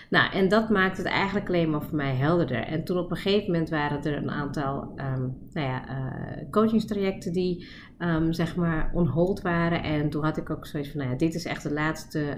Nou, 0.09 0.33
en 0.33 0.49
dat 0.49 0.69
maakt 0.69 0.97
het 0.97 1.05
eigenlijk 1.05 1.47
alleen 1.47 1.69
maar 1.69 1.81
voor 1.81 1.95
mij 1.95 2.15
helderder. 2.15 2.63
En 2.63 2.83
toen 2.83 2.97
op 2.97 3.11
een 3.11 3.17
gegeven 3.17 3.51
moment 3.51 3.69
waren 3.69 4.03
er 4.03 4.17
een 4.17 4.31
aantal 4.31 4.81
um, 4.95 5.37
nou 5.51 5.67
ja, 5.67 5.89
uh, 5.89 6.49
coachingstrajecten 6.49 7.33
die 7.33 7.67
um, 7.99 8.33
zeg 8.33 8.55
maar 8.55 8.91
on 8.93 9.07
hold 9.07 9.41
waren. 9.41 9.83
En 9.83 10.09
toen 10.09 10.23
had 10.23 10.37
ik 10.37 10.49
ook 10.49 10.65
zoiets 10.65 10.89
van, 10.89 10.99
nou 10.99 11.11
ja, 11.11 11.17
dit 11.17 11.33
is 11.33 11.45
echt 11.45 11.63
het 11.63 11.73
laatste 11.73 12.37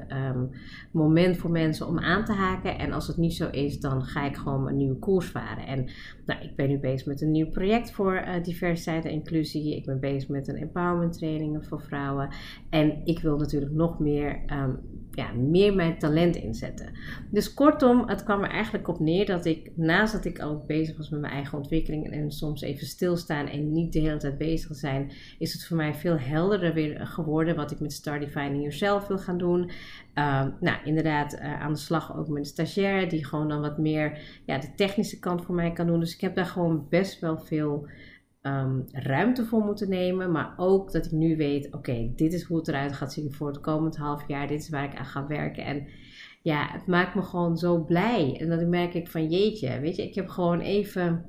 moment 0.92 1.38
voor 1.38 1.51
mensen 1.51 1.88
om 1.88 2.00
aan 2.00 2.25
te 2.25 2.34
haken. 2.34 2.77
En 2.77 2.92
als 2.92 3.08
het 3.08 3.12
niet 3.17 3.34
zo 3.34 3.50
is, 3.50 3.79
dan 3.79 4.03
ga 4.03 4.25
ik 4.25 4.36
gewoon 4.36 4.67
een 4.67 4.77
nieuwe 4.77 5.00
koers 5.00 5.27
varen. 5.27 5.67
En 5.67 5.89
nou, 6.25 6.44
ik 6.44 6.56
ben 6.56 6.70
nu 6.70 6.77
bezig 6.77 7.08
met 7.08 7.22
een 7.22 7.32
nieuw 7.32 7.50
project 7.50 7.92
voor 7.92 8.13
uh, 8.13 8.44
diversiteit 8.44 9.06
en 9.06 9.12
inclusie. 9.12 9.75
Ik 9.75 9.86
ben 9.86 10.00
bezig 10.00 10.30
met 10.30 10.48
een 10.48 10.56
empowerment 10.56 11.18
trainingen 11.18 11.63
voor 11.63 11.82
vrouwen. 11.82 12.30
En 12.70 13.01
ik 13.03 13.20
wil 13.20 13.38
natuurlijk 13.38 13.72
nog 13.72 14.00
meer 14.00 14.42
um, 14.51 14.80
ja, 15.15 15.32
meer 15.32 15.75
mijn 15.75 15.98
talent 15.98 16.36
inzetten. 16.36 16.92
Dus 17.30 17.53
kortom, 17.53 18.08
het 18.08 18.24
kwam 18.24 18.44
er 18.44 18.50
eigenlijk 18.50 18.88
op 18.88 19.00
neer 19.00 19.25
dat 19.25 19.46
ik, 19.46 19.72
naast 19.75 20.13
dat 20.13 20.25
ik 20.25 20.42
ook 20.42 20.68
bezig 20.68 20.98
was 20.98 21.10
met 21.10 21.20
mijn 21.20 21.34
eigen 21.34 21.58
ontwikkeling 21.58 22.12
en 22.12 22.32
soms 22.32 22.62
even 22.62 22.88
stilstaan 22.88 23.48
en 23.48 23.72
niet 23.72 23.94
de 23.94 24.00
hele 24.00 24.18
tijd 24.18 24.38
bezig 24.38 24.75
zijn, 24.75 25.12
is 25.39 25.53
het 25.53 25.65
voor 25.65 25.77
mij 25.77 25.94
veel 25.94 26.20
helderder 26.20 26.74
weer 26.74 27.08
geworden 27.08 27.56
wat 27.56 27.72
ik 27.72 27.80
met 27.80 27.94
Start 27.94 28.22
Defining 28.22 28.62
Yourself 28.62 29.08
wil 29.08 29.18
gaan 29.18 29.38
doen. 29.38 29.72
Uh, 30.15 30.46
nou, 30.60 30.77
inderdaad, 30.84 31.34
uh, 31.34 31.62
aan 31.62 31.74
de 31.74 31.80
slag 31.80 32.18
ook 32.18 32.27
met 32.27 32.38
een 32.38 32.46
stagiair 32.46 33.10
die 33.10 33.25
gewoon 33.25 33.48
dan 33.50 33.62
wat 33.62 33.77
meer 33.77 34.20
ja, 34.46 34.58
de 34.58 34.75
technische 34.75 35.20
kant 35.20 35.46
voor 35.46 35.56
mij 35.56 35.72
kan 35.72 35.88
doen. 35.88 36.00
Dus 36.00 36.12
ik 36.13 36.22
heb 36.22 36.36
daar 36.36 36.46
gewoon 36.46 36.86
best 36.89 37.20
wel 37.20 37.38
veel 37.38 37.88
um, 38.41 38.84
ruimte 38.91 39.46
voor 39.46 39.63
moeten 39.63 39.89
nemen. 39.89 40.32
Maar 40.32 40.53
ook 40.58 40.91
dat 40.91 41.05
ik 41.05 41.12
nu 41.12 41.38
weet, 41.38 41.74
oké, 41.74 42.12
dit 42.15 42.34
is 42.34 42.43
hoe 42.43 42.58
het 42.58 42.67
eruit 42.67 42.93
gaat 42.93 43.13
zien 43.13 43.34
voor 43.34 43.48
het 43.48 43.62
komend 43.62 43.98
half 43.98 44.27
jaar. 44.27 44.48
Dit 44.48 44.62
is 44.62 44.70
waar 44.70 44.84
ik 44.84 44.98
aan 44.98 45.05
ga 45.05 45.27
werken. 45.27 45.65
En 45.65 45.88
ja, 46.41 46.67
het 46.72 46.88
maakt 46.88 47.15
me 47.15 47.22
gewoon 47.22 47.58
zo 47.58 47.84
blij. 47.84 48.38
En 48.39 48.50
dan 48.50 48.70
merk 48.70 48.93
ik 48.93 49.08
van 49.08 49.29
jeetje, 49.29 49.79
weet 49.79 49.96
je, 49.96 50.03
ik 50.03 50.15
heb 50.15 50.27
gewoon 50.27 50.60
even... 50.60 51.25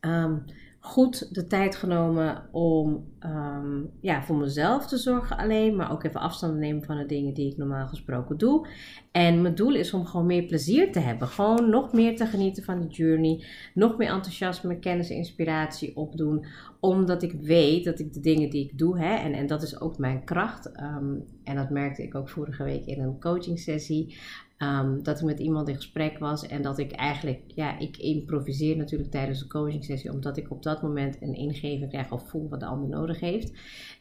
Um, 0.00 0.44
goed 0.86 1.34
de 1.34 1.46
tijd 1.46 1.76
genomen 1.76 2.48
om 2.52 3.04
ehm, 3.18 3.82
ja, 4.00 4.22
voor 4.22 4.36
mezelf 4.36 4.86
te 4.86 4.96
zorgen 4.96 5.36
alleen, 5.36 5.76
maar 5.76 5.92
ook 5.92 6.04
even 6.04 6.20
afstand 6.20 6.52
te 6.52 6.58
nemen 6.58 6.84
van 6.84 6.96
de 6.96 7.06
dingen 7.06 7.34
die 7.34 7.50
ik 7.50 7.56
normaal 7.56 7.86
gesproken 7.86 8.38
doe. 8.38 8.68
En 9.12 9.42
mijn 9.42 9.54
doel 9.54 9.74
is 9.74 9.92
om 9.92 10.06
gewoon 10.06 10.26
meer 10.26 10.44
plezier 10.44 10.92
te 10.92 10.98
hebben. 10.98 11.28
Gewoon 11.28 11.70
nog 11.70 11.92
meer 11.92 12.16
te 12.16 12.26
genieten 12.26 12.64
van 12.64 12.80
de 12.80 12.86
journey. 12.86 13.44
Nog 13.74 13.96
meer 13.96 14.08
enthousiasme, 14.08 14.78
kennis 14.78 15.10
en 15.10 15.16
inspiratie 15.16 15.96
opdoen. 15.96 16.46
Omdat 16.80 17.22
ik 17.22 17.32
weet 17.32 17.84
dat 17.84 17.98
ik 17.98 18.12
de 18.12 18.20
dingen 18.20 18.50
die 18.50 18.64
ik 18.64 18.78
doe, 18.78 18.98
hè, 18.98 19.14
en, 19.14 19.32
en 19.32 19.46
dat 19.46 19.62
is 19.62 19.80
ook 19.80 19.98
mijn 19.98 20.24
kracht. 20.24 20.72
Ehm, 20.72 21.14
en 21.44 21.56
dat 21.56 21.70
merkte 21.70 22.02
ik 22.02 22.14
ook 22.14 22.28
vorige 22.28 22.64
week 22.64 22.84
in 22.84 23.00
een 23.02 23.20
coaching 23.20 23.58
sessie. 23.58 24.18
Um, 24.58 25.02
dat 25.02 25.18
ik 25.18 25.24
met 25.24 25.38
iemand 25.38 25.68
in 25.68 25.74
gesprek 25.74 26.18
was 26.18 26.46
en 26.46 26.62
dat 26.62 26.78
ik 26.78 26.92
eigenlijk, 26.92 27.40
ja, 27.46 27.78
ik 27.78 27.96
improviseer 27.96 28.76
natuurlijk 28.76 29.10
tijdens 29.10 29.38
de 29.38 29.46
coaching 29.46 29.84
sessie, 29.84 30.12
omdat 30.12 30.36
ik 30.36 30.50
op 30.50 30.62
dat 30.62 30.82
moment 30.82 31.22
een 31.22 31.34
ingeving 31.34 31.88
krijg 31.88 32.10
of 32.12 32.28
voel 32.28 32.48
wat 32.48 32.60
de 32.60 32.66
ander 32.66 32.88
nodig 32.88 33.20
heeft. 33.20 33.52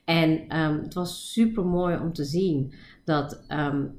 En 0.06 0.60
um, 0.60 0.84
het 0.84 0.94
was 0.94 1.32
super 1.32 1.66
mooi 1.66 1.98
om 1.98 2.14
te 2.14 2.24
zien 2.24 2.74
dat 3.04 3.44
um, 3.50 3.96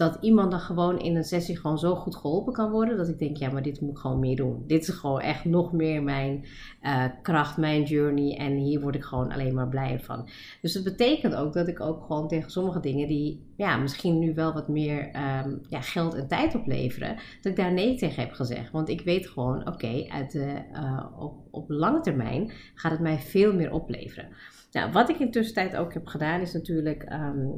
dat 0.00 0.18
iemand 0.20 0.50
dan 0.50 0.60
gewoon 0.60 0.98
in 0.98 1.16
een 1.16 1.24
sessie 1.24 1.58
gewoon 1.58 1.78
zo 1.78 1.94
goed 1.94 2.16
geholpen 2.16 2.52
kan 2.52 2.70
worden. 2.70 2.96
Dat 2.96 3.08
ik 3.08 3.18
denk, 3.18 3.36
ja, 3.36 3.50
maar 3.50 3.62
dit 3.62 3.80
moet 3.80 3.90
ik 3.90 3.98
gewoon 3.98 4.18
meer 4.18 4.36
doen. 4.36 4.64
Dit 4.66 4.82
is 4.82 4.88
gewoon 4.88 5.20
echt 5.20 5.44
nog 5.44 5.72
meer 5.72 6.02
mijn 6.02 6.44
uh, 6.82 7.04
kracht, 7.22 7.56
mijn 7.56 7.82
journey. 7.82 8.36
En 8.36 8.56
hier 8.56 8.80
word 8.80 8.94
ik 8.94 9.04
gewoon 9.04 9.32
alleen 9.32 9.54
maar 9.54 9.68
blijer 9.68 10.00
van. 10.00 10.28
Dus 10.60 10.72
dat 10.72 10.84
betekent 10.84 11.34
ook 11.34 11.52
dat 11.52 11.68
ik 11.68 11.80
ook 11.80 12.04
gewoon 12.06 12.28
tegen 12.28 12.50
sommige 12.50 12.80
dingen 12.80 13.08
die 13.08 13.46
ja, 13.56 13.76
misschien 13.76 14.18
nu 14.18 14.34
wel 14.34 14.52
wat 14.52 14.68
meer 14.68 15.06
um, 15.06 15.60
ja, 15.68 15.80
geld 15.80 16.14
en 16.14 16.28
tijd 16.28 16.54
opleveren. 16.54 17.16
Dat 17.42 17.52
ik 17.52 17.56
daar 17.56 17.72
nee 17.72 17.96
tegen 17.96 18.22
heb 18.22 18.32
gezegd. 18.32 18.70
Want 18.70 18.88
ik 18.88 19.00
weet 19.00 19.28
gewoon, 19.28 19.60
oké, 19.60 19.70
okay, 19.70 20.28
uh, 20.32 21.04
op, 21.18 21.34
op 21.50 21.70
lange 21.70 22.00
termijn 22.00 22.52
gaat 22.74 22.92
het 22.92 23.00
mij 23.00 23.18
veel 23.18 23.54
meer 23.54 23.72
opleveren. 23.72 24.28
Nou, 24.72 24.92
wat 24.92 25.08
ik 25.08 25.18
intussen 25.18 25.54
tijd 25.54 25.76
ook 25.76 25.94
heb 25.94 26.06
gedaan 26.06 26.40
is 26.40 26.52
natuurlijk 26.52 27.12
um, 27.12 27.52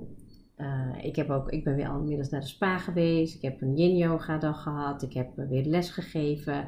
uh, 0.59 1.05
ik, 1.05 1.17
heb 1.17 1.31
ook, 1.31 1.51
ik 1.51 1.65
ben 1.65 1.75
weer 1.75 1.89
al 1.89 1.99
inmiddels 1.99 2.29
naar 2.29 2.41
de 2.41 2.47
spa 2.47 2.79
geweest. 2.79 3.35
Ik 3.35 3.43
heb 3.43 3.61
een 3.61 3.77
yin 3.77 3.97
yoga 3.97 4.39
dag 4.39 4.63
gehad. 4.63 5.03
Ik 5.03 5.13
heb 5.13 5.29
weer 5.37 5.65
les 5.65 5.91
gegeven. 5.91 6.67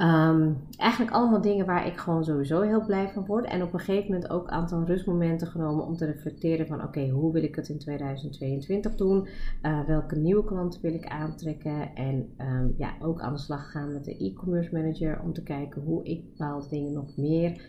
Um, 0.00 0.56
eigenlijk 0.76 1.12
allemaal 1.12 1.40
dingen 1.40 1.66
waar 1.66 1.86
ik 1.86 1.96
gewoon 1.96 2.24
sowieso 2.24 2.60
heel 2.60 2.84
blij 2.84 3.08
van 3.08 3.26
word. 3.26 3.44
En 3.44 3.62
op 3.62 3.72
een 3.72 3.78
gegeven 3.78 4.12
moment 4.12 4.30
ook 4.30 4.46
een 4.46 4.52
aantal 4.52 4.84
rustmomenten 4.84 5.46
genomen 5.46 5.86
om 5.86 5.96
te 5.96 6.04
reflecteren 6.04 6.66
van 6.66 6.82
oké, 6.82 7.08
hoe 7.08 7.32
wil 7.32 7.42
ik 7.42 7.54
het 7.54 7.68
in 7.68 7.78
2022 7.78 8.94
doen? 8.94 9.28
Uh, 9.62 9.86
welke 9.86 10.16
nieuwe 10.16 10.44
klanten 10.44 10.82
wil 10.82 10.94
ik 10.94 11.06
aantrekken? 11.06 11.94
En 11.94 12.34
um, 12.38 12.74
ja, 12.76 12.94
ook 13.00 13.20
aan 13.20 13.32
de 13.32 13.38
slag 13.38 13.70
gaan 13.70 13.92
met 13.92 14.04
de 14.04 14.16
e-commerce 14.16 14.72
manager 14.72 15.20
om 15.22 15.32
te 15.32 15.42
kijken 15.42 15.82
hoe 15.82 16.04
ik 16.04 16.24
bepaalde 16.24 16.68
dingen 16.68 16.92
nog 16.92 17.16
meer 17.16 17.62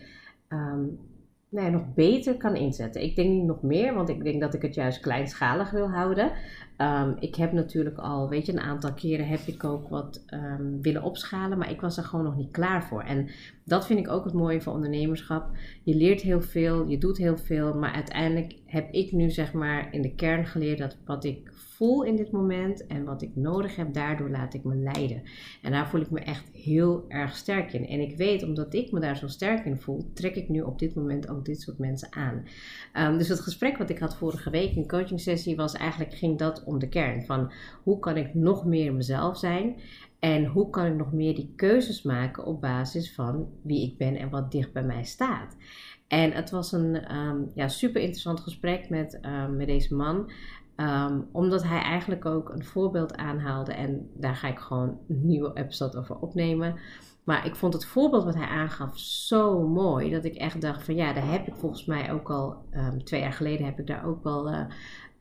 um, 0.48 0.98
nee, 1.50 1.70
nog 1.70 1.94
beter 1.94 2.36
kan 2.36 2.56
inzetten. 2.56 3.02
Ik 3.02 3.16
denk 3.16 3.28
niet 3.28 3.44
nog 3.44 3.62
meer, 3.62 3.94
want 3.94 4.08
ik 4.08 4.24
denk 4.24 4.40
dat 4.40 4.54
ik 4.54 4.62
het 4.62 4.74
juist 4.74 5.00
kleinschalig 5.00 5.70
wil 5.70 5.90
houden. 5.90 6.32
Um, 6.82 7.16
ik 7.18 7.34
heb 7.34 7.52
natuurlijk 7.52 7.98
al, 7.98 8.28
weet 8.28 8.46
je, 8.46 8.52
een 8.52 8.60
aantal 8.60 8.92
keren 8.92 9.28
heb 9.28 9.40
ik 9.40 9.64
ook 9.64 9.88
wat 9.88 10.24
um, 10.34 10.82
willen 10.82 11.02
opschalen, 11.02 11.58
maar 11.58 11.70
ik 11.70 11.80
was 11.80 11.96
er 11.96 12.04
gewoon 12.04 12.24
nog 12.24 12.36
niet 12.36 12.50
klaar 12.50 12.84
voor. 12.84 13.02
En 13.02 13.28
dat 13.64 13.86
vind 13.86 13.98
ik 13.98 14.08
ook 14.08 14.24
het 14.24 14.34
mooie 14.34 14.62
van 14.62 14.74
ondernemerschap. 14.74 15.50
Je 15.82 15.94
leert 15.94 16.20
heel 16.20 16.40
veel, 16.40 16.88
je 16.88 16.98
doet 16.98 17.16
heel 17.16 17.36
veel, 17.36 17.74
maar 17.74 17.92
uiteindelijk 17.92 18.54
heb 18.66 18.92
ik 18.92 19.12
nu 19.12 19.30
zeg 19.30 19.52
maar 19.52 19.92
in 19.92 20.02
de 20.02 20.14
kern 20.14 20.46
geleerd 20.46 20.78
dat 20.78 20.96
wat 21.04 21.24
ik 21.24 21.50
voel 21.52 22.02
in 22.02 22.16
dit 22.16 22.30
moment 22.30 22.86
en 22.86 23.04
wat 23.04 23.22
ik 23.22 23.36
nodig 23.36 23.76
heb, 23.76 23.94
daardoor 23.94 24.30
laat 24.30 24.54
ik 24.54 24.64
me 24.64 24.74
leiden. 24.74 25.22
En 25.62 25.70
daar 25.72 25.88
voel 25.88 26.00
ik 26.00 26.10
me 26.10 26.20
echt 26.20 26.50
heel 26.52 27.04
erg 27.08 27.36
sterk 27.36 27.72
in. 27.72 27.86
En 27.86 28.00
ik 28.00 28.16
weet, 28.16 28.42
omdat 28.42 28.74
ik 28.74 28.92
me 28.92 29.00
daar 29.00 29.16
zo 29.16 29.26
sterk 29.26 29.64
in 29.64 29.76
voel, 29.76 30.10
trek 30.14 30.34
ik 30.34 30.48
nu 30.48 30.60
op 30.60 30.78
dit 30.78 30.94
moment 30.94 31.28
ook 31.28 31.44
dit 31.44 31.60
soort 31.60 31.78
mensen 31.78 32.08
aan. 32.12 32.44
Um, 33.12 33.18
dus 33.18 33.28
het 33.28 33.40
gesprek 33.40 33.76
wat 33.76 33.90
ik 33.90 33.98
had 33.98 34.16
vorige 34.16 34.50
week, 34.50 34.76
een 34.76 34.88
coaching 34.88 35.20
sessie, 35.20 35.56
was 35.56 35.74
eigenlijk, 35.74 36.14
ging 36.14 36.38
dat 36.38 36.64
om 36.70 36.78
de 36.78 36.88
kern. 36.88 37.22
Van 37.22 37.52
hoe 37.82 37.98
kan 37.98 38.16
ik 38.16 38.34
nog 38.34 38.64
meer 38.64 38.94
mezelf 38.94 39.38
zijn? 39.38 39.76
En 40.18 40.46
hoe 40.46 40.70
kan 40.70 40.86
ik 40.86 40.94
nog 40.94 41.12
meer 41.12 41.34
die 41.34 41.52
keuzes 41.56 42.02
maken 42.02 42.44
op 42.44 42.60
basis 42.60 43.14
van 43.14 43.48
wie 43.62 43.86
ik 43.90 43.98
ben 43.98 44.16
en 44.16 44.30
wat 44.30 44.52
dicht 44.52 44.72
bij 44.72 44.84
mij 44.84 45.04
staat? 45.04 45.56
En 46.08 46.32
het 46.32 46.50
was 46.50 46.72
een 46.72 47.16
um, 47.16 47.50
ja, 47.54 47.68
super 47.68 48.00
interessant 48.00 48.40
gesprek 48.40 48.88
met, 48.88 49.20
um, 49.22 49.56
met 49.56 49.66
deze 49.66 49.94
man. 49.94 50.30
Um, 50.76 51.28
omdat 51.32 51.62
hij 51.62 51.80
eigenlijk 51.82 52.24
ook 52.24 52.48
een 52.48 52.64
voorbeeld 52.64 53.16
aanhaalde. 53.16 53.72
En 53.72 54.10
daar 54.14 54.36
ga 54.36 54.48
ik 54.48 54.58
gewoon 54.58 54.98
een 55.08 55.26
nieuwe 55.26 55.50
episode 55.54 55.98
over 55.98 56.16
opnemen. 56.16 56.74
Maar 57.24 57.46
ik 57.46 57.56
vond 57.56 57.72
het 57.72 57.84
voorbeeld 57.84 58.24
wat 58.24 58.34
hij 58.34 58.46
aangaf 58.46 58.98
zo 58.98 59.68
mooi. 59.68 60.10
Dat 60.10 60.24
ik 60.24 60.34
echt 60.34 60.60
dacht 60.60 60.84
van 60.84 60.94
ja, 60.94 61.12
daar 61.12 61.30
heb 61.30 61.46
ik 61.46 61.54
volgens 61.56 61.84
mij 61.84 62.12
ook 62.12 62.30
al. 62.30 62.64
Twee 63.04 63.20
jaar 63.20 63.32
geleden 63.32 63.66
heb 63.66 63.78
ik 63.78 63.86
daar 63.86 64.04
ook 64.04 64.22
wel 64.22 64.52
uh, 64.52 64.64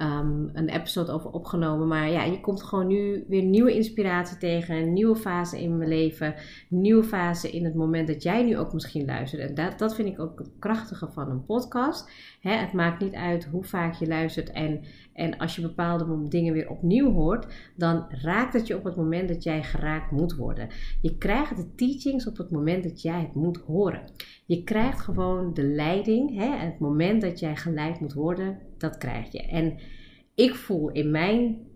um, 0.01 0.49
een 0.53 0.69
episode 0.69 1.11
over 1.11 1.31
opgenomen. 1.31 1.87
Maar 1.87 2.09
ja, 2.09 2.23
je 2.23 2.39
komt 2.39 2.63
gewoon 2.63 2.87
nu 2.87 3.25
weer 3.27 3.43
nieuwe 3.43 3.73
inspiratie 3.73 4.37
tegen. 4.37 4.75
Een 4.75 4.93
nieuwe 4.93 5.15
fase 5.15 5.61
in 5.61 5.77
mijn 5.77 5.89
leven. 5.89 6.35
Nieuwe 6.69 7.03
fase 7.03 7.51
in 7.51 7.65
het 7.65 7.75
moment 7.75 8.07
dat 8.07 8.23
jij 8.23 8.43
nu 8.43 8.57
ook 8.57 8.73
misschien 8.73 9.05
luistert. 9.05 9.41
En 9.41 9.55
dat, 9.55 9.79
dat 9.79 9.95
vind 9.95 10.07
ik 10.07 10.19
ook 10.19 10.39
het 10.39 10.51
krachtige 10.59 11.07
van 11.11 11.29
een 11.29 11.45
podcast. 11.45 12.11
Het 12.39 12.73
maakt 12.73 13.01
niet 13.01 13.13
uit 13.13 13.45
hoe 13.45 13.63
vaak 13.63 13.93
je 13.93 14.07
luistert. 14.07 14.51
En, 14.51 14.81
en 15.13 15.37
als 15.37 15.55
je 15.55 15.61
bepaalde 15.61 16.27
dingen 16.27 16.53
weer 16.53 16.69
opnieuw 16.69 17.11
hoort, 17.11 17.71
dan 17.75 18.05
raakt 18.09 18.53
het 18.53 18.67
je 18.67 18.77
op 18.77 18.83
het 18.83 18.95
moment 18.95 19.27
dat 19.27 19.43
jij 19.43 19.63
geraakt 19.63 20.11
moet 20.11 20.35
worden. 20.35 20.67
Je 21.01 21.17
krijgt 21.17 21.57
de 21.57 21.75
teachings 21.75 22.27
op 22.27 22.37
het 22.37 22.51
moment 22.51 22.83
dat 22.83 23.01
jij 23.01 23.21
het 23.21 23.33
moet 23.33 23.57
horen. 23.57 24.03
Je 24.45 24.63
krijgt 24.63 25.01
gewoon 25.01 25.53
de 25.53 25.63
leiding. 25.63 26.35
Hè, 26.35 26.55
het 26.55 26.79
moment 26.79 27.21
dat 27.21 27.39
jij 27.39 27.55
geleid 27.55 27.99
moet 27.99 28.13
worden, 28.13 28.57
dat 28.79 28.97
krijg 28.97 29.31
je. 29.31 29.41
En 29.41 29.77
ik 30.35 30.55
voel 30.55 30.89
in 30.89 31.11
mijn 31.11 31.67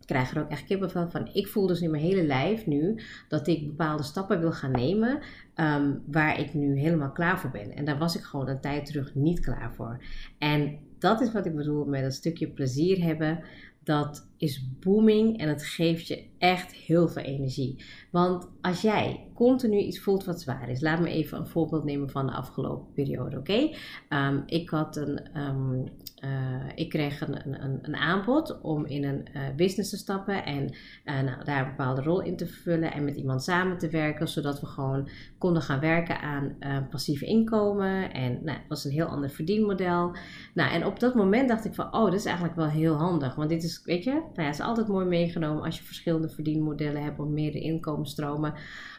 ik 0.00 0.14
krijg 0.14 0.34
er 0.34 0.42
ook 0.42 0.50
echt 0.50 0.64
kippenvel 0.64 1.10
van. 1.10 1.28
Ik 1.32 1.48
voel 1.48 1.66
dus 1.66 1.80
in 1.80 1.90
mijn 1.90 2.02
hele 2.02 2.22
lijf 2.22 2.66
nu 2.66 3.00
dat 3.28 3.46
ik 3.46 3.66
bepaalde 3.66 4.02
stappen 4.02 4.40
wil 4.40 4.52
gaan 4.52 4.70
nemen 4.70 5.18
um, 5.54 6.02
waar 6.06 6.40
ik 6.40 6.54
nu 6.54 6.78
helemaal 6.78 7.12
klaar 7.12 7.40
voor 7.40 7.50
ben. 7.50 7.74
En 7.74 7.84
daar 7.84 7.98
was 7.98 8.16
ik 8.16 8.22
gewoon 8.22 8.48
een 8.48 8.60
tijd 8.60 8.86
terug 8.86 9.14
niet 9.14 9.40
klaar 9.40 9.74
voor. 9.74 10.02
En 10.38 10.78
dat 10.98 11.20
is 11.20 11.32
wat 11.32 11.46
ik 11.46 11.54
bedoel 11.54 11.84
met 11.84 12.02
een 12.02 12.12
stukje 12.12 12.48
plezier 12.48 13.02
hebben. 13.02 13.44
Dat 13.82 14.27
is 14.38 14.68
booming 14.80 15.38
en 15.38 15.48
het 15.48 15.64
geeft 15.64 16.06
je 16.06 16.26
echt 16.38 16.72
heel 16.72 17.08
veel 17.08 17.22
energie. 17.22 17.84
Want 18.10 18.48
als 18.60 18.80
jij 18.80 19.26
continu 19.34 19.78
iets 19.78 20.00
voelt 20.00 20.24
wat 20.24 20.40
zwaar 20.40 20.68
is, 20.68 20.80
laat 20.80 21.00
me 21.00 21.10
even 21.10 21.38
een 21.38 21.46
voorbeeld 21.46 21.84
nemen 21.84 22.10
van 22.10 22.26
de 22.26 22.32
afgelopen 22.32 22.92
periode, 22.92 23.38
oké? 23.38 23.70
Um, 24.08 24.42
ik 24.46 24.70
had 24.70 24.96
een, 24.96 25.40
um, 25.40 25.84
uh, 26.24 26.64
ik 26.74 26.88
kreeg 26.88 27.20
een, 27.20 27.62
een, 27.64 27.78
een, 27.82 27.96
aanbod 27.96 28.60
om 28.60 28.86
in 28.86 29.04
een 29.04 29.28
uh, 29.34 29.42
business 29.56 29.90
te 29.90 29.96
stappen 29.96 30.44
en 30.44 30.74
uh, 31.04 31.20
nou, 31.20 31.44
daar 31.44 31.62
een 31.62 31.68
bepaalde 31.76 32.02
rol 32.02 32.20
in 32.20 32.36
te 32.36 32.46
vervullen 32.46 32.92
en 32.92 33.04
met 33.04 33.16
iemand 33.16 33.42
samen 33.42 33.78
te 33.78 33.88
werken, 33.88 34.28
zodat 34.28 34.60
we 34.60 34.66
gewoon 34.66 35.08
konden 35.38 35.62
gaan 35.62 35.80
werken 35.80 36.20
aan 36.20 36.56
passief 36.90 37.22
inkomen. 37.22 38.12
En 38.12 38.32
nou, 38.32 38.58
het 38.58 38.68
was 38.68 38.84
een 38.84 38.90
heel 38.90 39.06
ander 39.06 39.30
verdienmodel. 39.30 40.16
Nou, 40.54 40.72
en 40.72 40.86
op 40.86 41.00
dat 41.00 41.14
moment 41.14 41.48
dacht 41.48 41.64
ik 41.64 41.74
van, 41.74 41.94
oh, 41.94 42.04
dat 42.04 42.14
is 42.14 42.24
eigenlijk 42.24 42.56
wel 42.56 42.68
heel 42.68 42.94
handig, 42.94 43.34
want 43.34 43.48
dit 43.48 43.62
is, 43.62 43.82
weet 43.84 44.04
je, 44.04 44.22
Nou 44.34 44.42
ja, 44.42 44.48
is 44.48 44.60
altijd 44.60 44.88
mooi 44.88 45.06
meegenomen 45.06 45.62
als 45.62 45.78
je 45.78 45.84
verschillende 45.84 46.28
verdienmodellen 46.28 47.02
hebt 47.02 47.18
of 47.18 47.26
meerdere 47.26 47.64
inkomensstromen. 47.64 48.54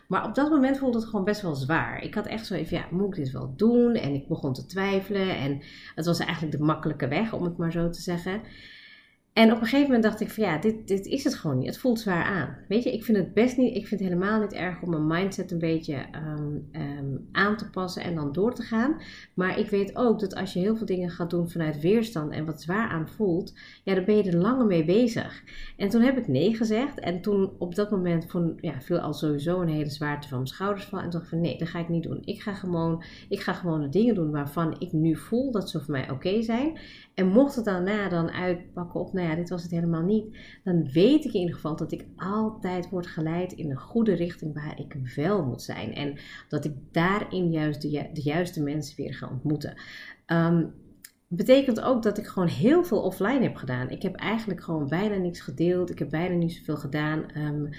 Maar 0.07 0.25
op 0.25 0.36
dat 0.36 0.50
moment 0.50 0.77
voelde 0.77 0.98
het 0.98 1.07
gewoon 1.07 1.25
best 1.25 1.41
wel 1.41 1.55
zwaar. 1.55 2.03
Ik 2.03 2.13
had 2.13 2.25
echt 2.25 2.45
zo 2.45 2.53
even, 2.53 2.77
ja, 2.77 2.86
moet 2.91 3.07
ik 3.07 3.24
dit 3.24 3.31
wel 3.31 3.53
doen? 3.55 3.93
En 3.95 4.13
ik 4.13 4.27
begon 4.27 4.53
te 4.53 4.65
twijfelen. 4.65 5.38
En 5.38 5.62
het 5.95 6.05
was 6.05 6.19
eigenlijk 6.19 6.57
de 6.57 6.63
makkelijke 6.63 7.07
weg, 7.07 7.33
om 7.33 7.43
het 7.43 7.57
maar 7.57 7.71
zo 7.71 7.89
te 7.89 8.01
zeggen. 8.01 8.41
En 9.39 9.51
op 9.51 9.58
een 9.62 9.63
gegeven 9.63 9.86
moment 9.86 10.03
dacht 10.03 10.22
ik 10.22 10.29
van 10.29 10.43
ja, 10.43 10.58
dit, 10.58 10.88
dit 10.88 11.05
is 11.05 11.24
het 11.24 11.36
gewoon 11.36 11.58
niet. 11.58 11.67
Het 11.67 11.77
voelt 11.77 12.00
zwaar 12.00 12.24
aan. 12.24 12.58
Weet 12.67 12.84
je, 12.84 12.93
ik 12.93 13.03
vind 13.03 13.17
het 13.17 13.34
best 13.34 13.58
niet, 13.58 13.75
ik 13.75 13.88
vind 13.88 14.01
het 14.01 14.10
helemaal 14.10 14.39
niet 14.39 14.53
erg 14.53 14.81
om 14.81 14.89
mijn 14.89 15.08
mindset 15.08 15.51
een 15.51 15.60
beetje 15.60 15.93
ehm, 15.93 16.58
ehm, 16.72 17.17
aan 17.31 17.58
te 17.58 17.69
passen 17.69 18.03
en 18.03 18.15
dan 18.15 18.31
door 18.31 18.53
te 18.53 18.62
gaan. 18.62 19.01
Maar 19.34 19.60
ik 19.60 19.69
weet 19.69 19.96
ook 19.96 20.19
dat 20.19 20.36
als 20.36 20.53
je 20.53 20.60
heel 20.60 20.75
veel 20.75 20.86
dingen 20.86 21.10
gaat 21.10 21.29
doen 21.29 21.50
vanuit 21.50 21.79
weerstand 21.79 22.31
en 22.31 22.46
wat 22.46 22.62
zwaar 22.62 22.89
aan 22.89 23.10
voelt, 23.10 23.53
ja, 23.84 23.96
dan 23.96 24.05
ben 24.05 24.15
je 24.15 24.24
er 24.24 24.38
langer 24.38 24.65
mee 24.65 24.86
bezig. 24.86 25.43
En 25.77 25.89
toen 25.89 26.01
heb 26.01 26.17
ik 26.17 26.27
nee 26.27 26.55
gezegd. 26.55 27.00
En 27.00 27.22
toen 27.22 27.51
op 27.58 27.75
dat 27.75 27.91
moment 27.91 28.25
vond, 28.29 28.53
ja, 28.62 28.81
viel 28.81 29.00
al 29.00 29.13
sowieso 29.13 29.62
een 29.62 29.69
hele 29.69 29.89
zwaarte 29.89 30.27
van 30.27 30.38
mijn 30.38 30.50
schouders 30.50 30.86
vallen. 30.86 31.05
En 31.05 31.12
dacht 31.12 31.29
van 31.29 31.41
nee, 31.41 31.58
dat 31.58 31.67
ga 31.67 31.79
ik 31.79 31.89
niet 31.89 32.03
doen. 32.03 32.22
Ik 32.22 32.41
ga 32.41 32.53
gewoon, 32.53 33.03
ik 33.29 33.39
ga 33.39 33.53
gewoon 33.53 33.81
de 33.81 33.89
dingen 33.89 34.15
doen 34.15 34.31
waarvan 34.31 34.75
ik 34.79 34.91
nu 34.91 35.15
voel 35.15 35.51
dat 35.51 35.69
ze 35.69 35.79
voor 35.79 35.91
mij 35.91 36.10
oké 36.12 36.41
zijn. 36.41 36.79
En 37.19 37.27
mocht 37.27 37.55
het 37.55 37.65
daarna 37.65 38.09
dan 38.09 38.31
uitpakken 38.31 38.99
op, 38.99 39.13
nou 39.13 39.27
ja, 39.27 39.35
dit 39.35 39.49
was 39.49 39.61
het 39.61 39.71
helemaal 39.71 40.01
niet, 40.01 40.38
dan 40.63 40.91
weet 40.91 41.25
ik 41.25 41.33
in 41.33 41.39
ieder 41.39 41.55
geval 41.55 41.75
dat 41.75 41.91
ik 41.91 42.05
altijd 42.15 42.89
word 42.89 43.07
geleid 43.07 43.51
in 43.51 43.69
de 43.69 43.75
goede 43.75 44.13
richting 44.13 44.53
waar 44.53 44.79
ik 44.79 44.95
wel 45.15 45.45
moet 45.45 45.61
zijn. 45.61 45.93
En 45.93 46.19
dat 46.47 46.65
ik 46.65 46.73
daarin 46.91 47.51
juist 47.51 47.81
de, 47.81 48.09
juiste 48.13 48.61
mensen 48.61 48.95
weer 48.95 49.13
ga 49.13 49.29
ontmoeten. 49.29 49.81
Um, 50.27 50.73
betekent 51.38 51.81
ook 51.81 52.03
dat 52.03 52.17
ik 52.17 52.27
gewoon 52.27 52.48
heel 52.48 52.83
veel 52.83 53.01
offline 53.01 53.41
heb 53.41 53.55
gedaan. 53.55 53.89
Ik 53.89 54.01
heb 54.01 54.15
eigenlijk 54.15 54.63
gewoon 54.63 54.88
bijna 54.88 55.15
niks 55.15 55.39
gedeeld. 55.39 55.89
Ik 55.89 56.00
heb 56.00 56.09
bijna 56.09 56.36
niet 56.36 56.53
zoveel 56.53 56.77
gedaan. 56.77 57.38
Um, 57.38 57.69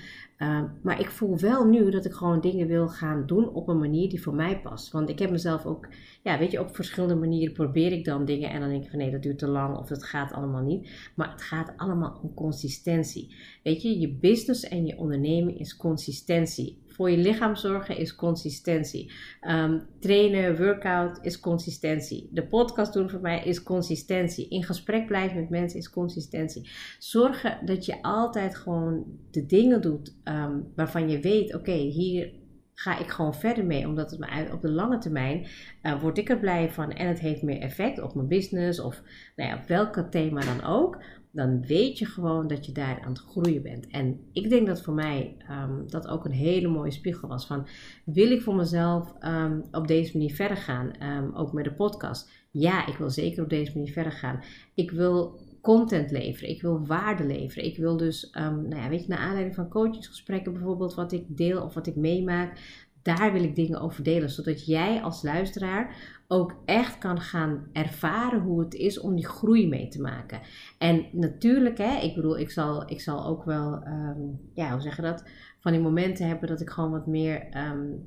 Ehm, 0.40 0.64
maar 0.83 1.00
ik 1.00 1.11
voel 1.11 1.38
wel 1.38 1.64
nu 1.64 1.90
dat 1.90 2.04
ik 2.04 2.12
gewoon 2.12 2.40
dingen 2.40 2.66
wil 2.66 2.88
gaan 2.88 3.26
doen 3.26 3.49
op 3.49 3.69
een 3.69 3.78
manier 3.78 4.09
die 4.09 4.23
voor 4.23 4.35
mij 4.35 4.61
past. 4.61 4.92
Want 4.92 5.09
ik 5.09 5.19
heb 5.19 5.30
mezelf 5.30 5.66
ook, 5.66 5.88
ja, 6.23 6.38
weet 6.38 6.50
je, 6.50 6.61
op 6.61 6.75
verschillende 6.75 7.14
manieren 7.14 7.54
probeer 7.54 7.92
ik 7.92 8.04
dan 8.04 8.25
dingen. 8.25 8.50
En 8.50 8.61
dan 8.61 8.69
denk 8.69 8.85
ik 8.85 8.90
van 8.90 8.99
nee, 8.99 9.11
dat 9.11 9.23
duurt 9.23 9.38
te 9.38 9.49
lang 9.49 9.76
of 9.76 9.88
dat 9.88 10.04
gaat 10.04 10.33
allemaal 10.33 10.62
niet. 10.62 10.90
Maar 11.14 11.30
het 11.30 11.42
gaat 11.42 11.73
allemaal 11.76 12.21
om 12.23 12.35
consistentie. 12.35 13.35
Weet 13.62 13.83
je, 13.83 13.99
je 13.99 14.12
business 14.12 14.69
en 14.69 14.87
je 14.87 14.99
ondernemen 14.99 15.59
is 15.59 15.76
consistentie 15.76 16.83
voor 17.00 17.11
je 17.11 17.16
lichaam 17.16 17.57
zorgen 17.57 17.97
is 17.97 18.14
consistentie. 18.14 19.12
Ehm, 19.40 19.78
trainen, 20.00 20.57
workout 20.57 21.19
is 21.23 21.40
consistentie. 21.40 22.28
De 22.33 22.47
podcast 22.47 22.92
doen 22.92 23.11
voor 23.11 23.21
mij 23.21 23.45
is 23.45 23.62
consistentie. 23.62 24.49
In 24.49 24.64
gesprek 24.64 25.07
blijven 25.07 25.40
met 25.40 25.50
mensen 25.50 25.78
is 25.78 25.90
consistentie. 25.90 26.71
Zorgen 26.99 27.59
dat 27.64 27.87
je 27.87 28.02
altijd 28.02 28.57
gewoon 28.57 29.04
de 29.30 29.47
dingen 29.47 29.80
doet 29.80 30.14
ehm, 30.25 30.59
waarvan 30.75 31.11
je 31.11 31.21
weet: 31.21 31.54
oké, 31.54 31.73
hier 31.73 32.33
ga 32.75 32.99
ik 32.99 33.09
gewoon 33.09 33.35
verder 33.35 33.64
mee. 33.64 33.87
Omdat 33.87 34.11
het 34.11 34.21
me 34.21 34.52
op 34.52 34.61
de 34.61 34.71
lange 34.71 34.99
termijn 34.99 35.47
uh, 35.83 36.00
word 36.00 36.19
ik 36.19 36.28
er 36.28 36.38
blij 36.38 36.71
van 36.71 36.92
en 36.92 37.09
het 37.09 37.21
heeft 37.21 37.42
meer 37.42 37.61
effect 37.61 38.02
op 38.02 38.14
mijn 38.14 38.28
business 38.28 38.80
of 38.80 39.02
nou 39.37 39.50
ja, 39.50 39.57
op 39.57 39.69
welk 39.69 40.07
thema 40.11 40.40
dan 40.40 40.64
ook 40.64 41.02
dan 41.32 41.66
weet 41.66 41.99
je 41.99 42.04
gewoon 42.04 42.46
dat 42.46 42.66
je 42.66 42.72
daar 42.72 43.00
aan 43.00 43.12
het 43.12 43.18
groeien 43.18 43.62
bent. 43.62 43.87
En 43.87 44.20
ik 44.32 44.49
denk 44.49 44.66
dat 44.66 44.82
voor 44.82 44.94
mij 44.94 45.37
um, 45.50 45.90
dat 45.90 46.08
ook 46.08 46.25
een 46.25 46.30
hele 46.30 46.68
mooie 46.68 46.90
spiegel 46.90 47.28
was 47.28 47.46
van 47.46 47.66
wil 48.04 48.30
ik 48.30 48.42
voor 48.42 48.54
mezelf 48.54 49.14
um, 49.25 49.64
op 49.70 49.87
deze 49.87 50.16
manier 50.16 50.34
verder 50.34 50.56
gaan, 50.56 50.90
um, 51.02 51.34
ook 51.34 51.52
met 51.52 51.64
de 51.64 51.72
podcast. 51.72 52.30
Ja, 52.50 52.87
ik 52.87 52.96
wil 52.96 53.10
zeker 53.10 53.42
op 53.42 53.50
deze 53.50 53.72
manier 53.75 53.92
verder 53.92 54.12
gaan. 54.12 54.40
Ik 54.75 54.90
wil 54.90 55.38
content 55.60 56.10
leveren, 56.10 56.50
ik 56.50 56.62
wil 56.62 56.87
waarde 56.87 57.25
leveren. 57.25 57.64
Ik 57.64 57.76
wil 57.76 57.96
dus, 57.96 58.30
nou 58.32 58.76
ja, 58.76 58.88
weet 58.88 59.02
je, 59.02 59.08
naar 59.08 59.18
aanleiding 59.18 59.54
van 59.54 59.68
coachingsgesprekken 59.68 60.52
bijvoorbeeld, 60.52 60.94
wat 60.94 61.12
ik 61.12 61.25
deel 61.28 61.62
of 61.62 61.75
wat 61.75 61.87
ik 61.87 61.96
meemaak, 61.96 62.58
daar 63.02 63.32
wil 63.32 63.42
ik 63.42 63.54
dingen 63.54 63.80
over 63.80 64.02
delen, 64.02 64.30
zodat 64.30 64.66
jij 64.66 65.02
als 65.02 65.22
luisteraar 65.22 66.20
ook 66.32 66.56
echt 66.64 66.99
kan 66.99 67.20
gaan 67.20 67.66
ervaren 67.72 68.40
hoe 68.40 68.60
het 68.60 68.75
is 68.75 69.00
om 69.00 69.14
die 69.14 69.26
groei 69.26 69.68
mee 69.68 69.88
te 69.88 70.00
maken. 70.00 70.40
En 70.78 71.06
natuurlijk, 71.12 71.78
hè, 71.78 71.99
ik 72.00 72.14
bedoel, 72.14 72.38
ik 72.38 72.50
zal, 72.50 72.90
ik 72.90 73.00
zal 73.00 73.26
ook 73.26 73.44
wel, 73.44 73.87
um, 73.87 74.40
ja, 74.54 74.72
hoe 74.72 74.80
zeg 74.80 74.96
dat, 74.96 75.25
van 75.60 75.72
die 75.72 75.80
momenten 75.80 76.26
hebben 76.26 76.49
dat 76.49 76.60
ik 76.60 76.70
gewoon 76.70 76.90
wat 76.90 77.06
meer 77.06 77.56
um, 77.56 78.04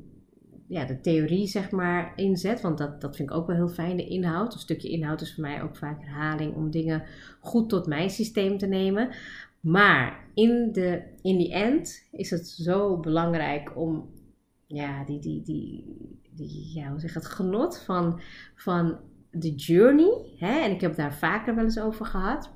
ja, 0.67 0.85
de 0.85 1.01
theorie, 1.01 1.47
zeg 1.47 1.71
maar, 1.71 2.13
inzet. 2.15 2.61
Want 2.61 2.77
dat, 2.77 3.01
dat 3.01 3.15
vind 3.15 3.29
ik 3.29 3.35
ook 3.35 3.47
wel 3.47 3.55
heel 3.55 3.69
fijn, 3.69 3.97
de 3.97 4.07
inhoud. 4.07 4.53
Een 4.53 4.59
stukje 4.59 4.89
inhoud 4.89 5.21
is 5.21 5.33
voor 5.33 5.43
mij 5.43 5.61
ook 5.61 5.75
vaak 5.75 6.01
herhaling 6.01 6.55
om 6.55 6.71
dingen 6.71 7.03
goed 7.39 7.69
tot 7.69 7.87
mijn 7.87 8.09
systeem 8.09 8.57
te 8.57 8.67
nemen. 8.67 9.09
Maar 9.59 10.27
in 10.33 10.69
de 10.71 11.01
in 11.21 11.39
the 11.39 11.53
end 11.53 12.07
is 12.11 12.29
het 12.29 12.47
zo 12.47 12.99
belangrijk 12.99 13.77
om 13.77 14.09
ja, 14.73 15.03
die, 15.03 15.19
die, 15.19 15.41
die, 15.41 15.85
die 16.31 16.71
ja, 16.73 16.89
hoe 16.89 16.99
zeg 16.99 17.13
het, 17.13 17.25
genot 17.25 17.79
van, 17.79 18.19
van 18.55 18.97
de 19.31 19.55
journey. 19.55 20.35
Hè? 20.37 20.59
En 20.59 20.71
ik 20.71 20.81
heb 20.81 20.95
daar 20.95 21.13
vaker 21.13 21.55
wel 21.55 21.63
eens 21.63 21.79
over 21.79 22.05
gehad. 22.05 22.51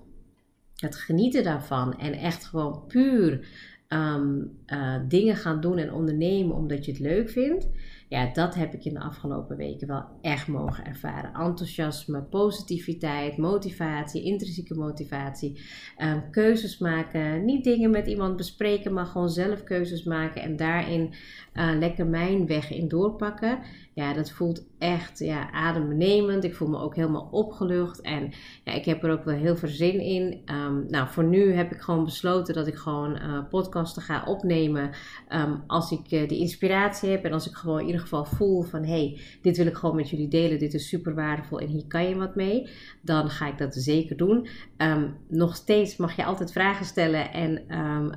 Het 0.75 0.95
genieten 0.95 1.43
daarvan 1.43 1.97
en 1.97 2.13
echt 2.13 2.45
gewoon 2.45 2.83
puur 2.87 3.47
ehm, 3.87 4.41
eh, 4.65 4.95
dingen 5.07 5.35
gaan 5.35 5.61
doen 5.61 5.77
en 5.77 5.93
ondernemen 5.93 6.55
omdat 6.55 6.85
je 6.85 6.91
het 6.91 7.01
leuk 7.01 7.29
vindt. 7.29 7.67
Ja, 8.09 8.29
dat 8.33 8.55
heb 8.55 8.73
ik 8.73 8.85
in 8.85 8.93
de 8.93 8.99
afgelopen 8.99 9.57
weken 9.57 9.87
wel 9.87 10.03
echt 10.21 10.47
mogen 10.47 10.85
ervaren. 10.85 11.33
Enthousiasme, 11.33 12.21
positiviteit, 12.21 13.37
motivatie, 13.37 14.23
intrinsieke 14.23 14.75
motivatie. 14.75 15.61
Um, 15.97 16.31
keuzes 16.31 16.77
maken. 16.77 17.45
Niet 17.45 17.63
dingen 17.63 17.89
met 17.89 18.07
iemand 18.07 18.35
bespreken, 18.35 18.93
maar 18.93 19.05
gewoon 19.05 19.29
zelf 19.29 19.63
keuzes 19.63 20.03
maken. 20.03 20.41
En 20.41 20.55
daarin 20.55 21.13
uh, 21.53 21.69
lekker 21.79 22.07
mijn 22.07 22.47
weg 22.47 22.71
in 22.71 22.87
doorpakken. 22.87 23.59
Ja, 23.93 24.13
dat 24.13 24.31
voelt 24.31 24.65
echt 24.77 25.19
ja, 25.19 25.51
adembenemend. 25.51 26.43
Ik 26.43 26.55
voel 26.55 26.67
me 26.67 26.79
ook 26.79 26.95
helemaal 26.95 27.27
opgelucht. 27.31 28.01
En 28.01 28.31
ja, 28.63 28.73
ik 28.73 28.85
heb 28.85 29.03
er 29.03 29.11
ook 29.11 29.23
wel 29.23 29.35
heel 29.35 29.55
veel 29.55 29.69
zin 29.69 29.99
in. 29.99 30.41
Um, 30.45 30.85
nou, 30.87 31.07
voor 31.09 31.23
nu 31.23 31.53
heb 31.53 31.71
ik 31.71 31.81
gewoon 31.81 32.03
besloten 32.03 32.53
dat 32.53 32.67
ik 32.67 32.75
gewoon 32.75 33.21
uh, 33.21 33.39
podcasten 33.49 34.01
ga 34.01 34.23
opnemen. 34.25 34.89
Um, 35.33 35.63
als 35.67 35.91
ik 35.91 36.11
uh, 36.11 36.27
die 36.27 36.39
inspiratie 36.39 37.09
heb 37.09 37.23
en 37.23 37.33
als 37.33 37.47
ik 37.47 37.55
gewoon 37.55 37.87
ieder 37.97 38.07
geval 38.07 38.25
voel 38.25 38.61
van... 38.61 38.83
hey, 38.83 39.19
dit 39.41 39.57
wil 39.57 39.65
ik 39.65 39.75
gewoon 39.75 39.95
met 39.95 40.09
jullie 40.09 40.27
delen. 40.27 40.59
Dit 40.59 40.73
is 40.73 40.87
super 40.87 41.15
waardevol 41.15 41.59
en 41.59 41.67
hier 41.67 41.87
kan 41.87 42.09
je 42.09 42.15
wat 42.15 42.35
mee. 42.35 42.69
Dan 43.01 43.29
ga 43.29 43.47
ik 43.47 43.57
dat 43.57 43.75
zeker 43.75 44.17
doen. 44.17 44.47
Um, 44.77 45.15
nog 45.27 45.55
steeds 45.55 45.97
mag 45.97 46.15
je 46.15 46.25
altijd 46.25 46.51
vragen 46.51 46.85
stellen 46.85 47.31
en 47.31 47.63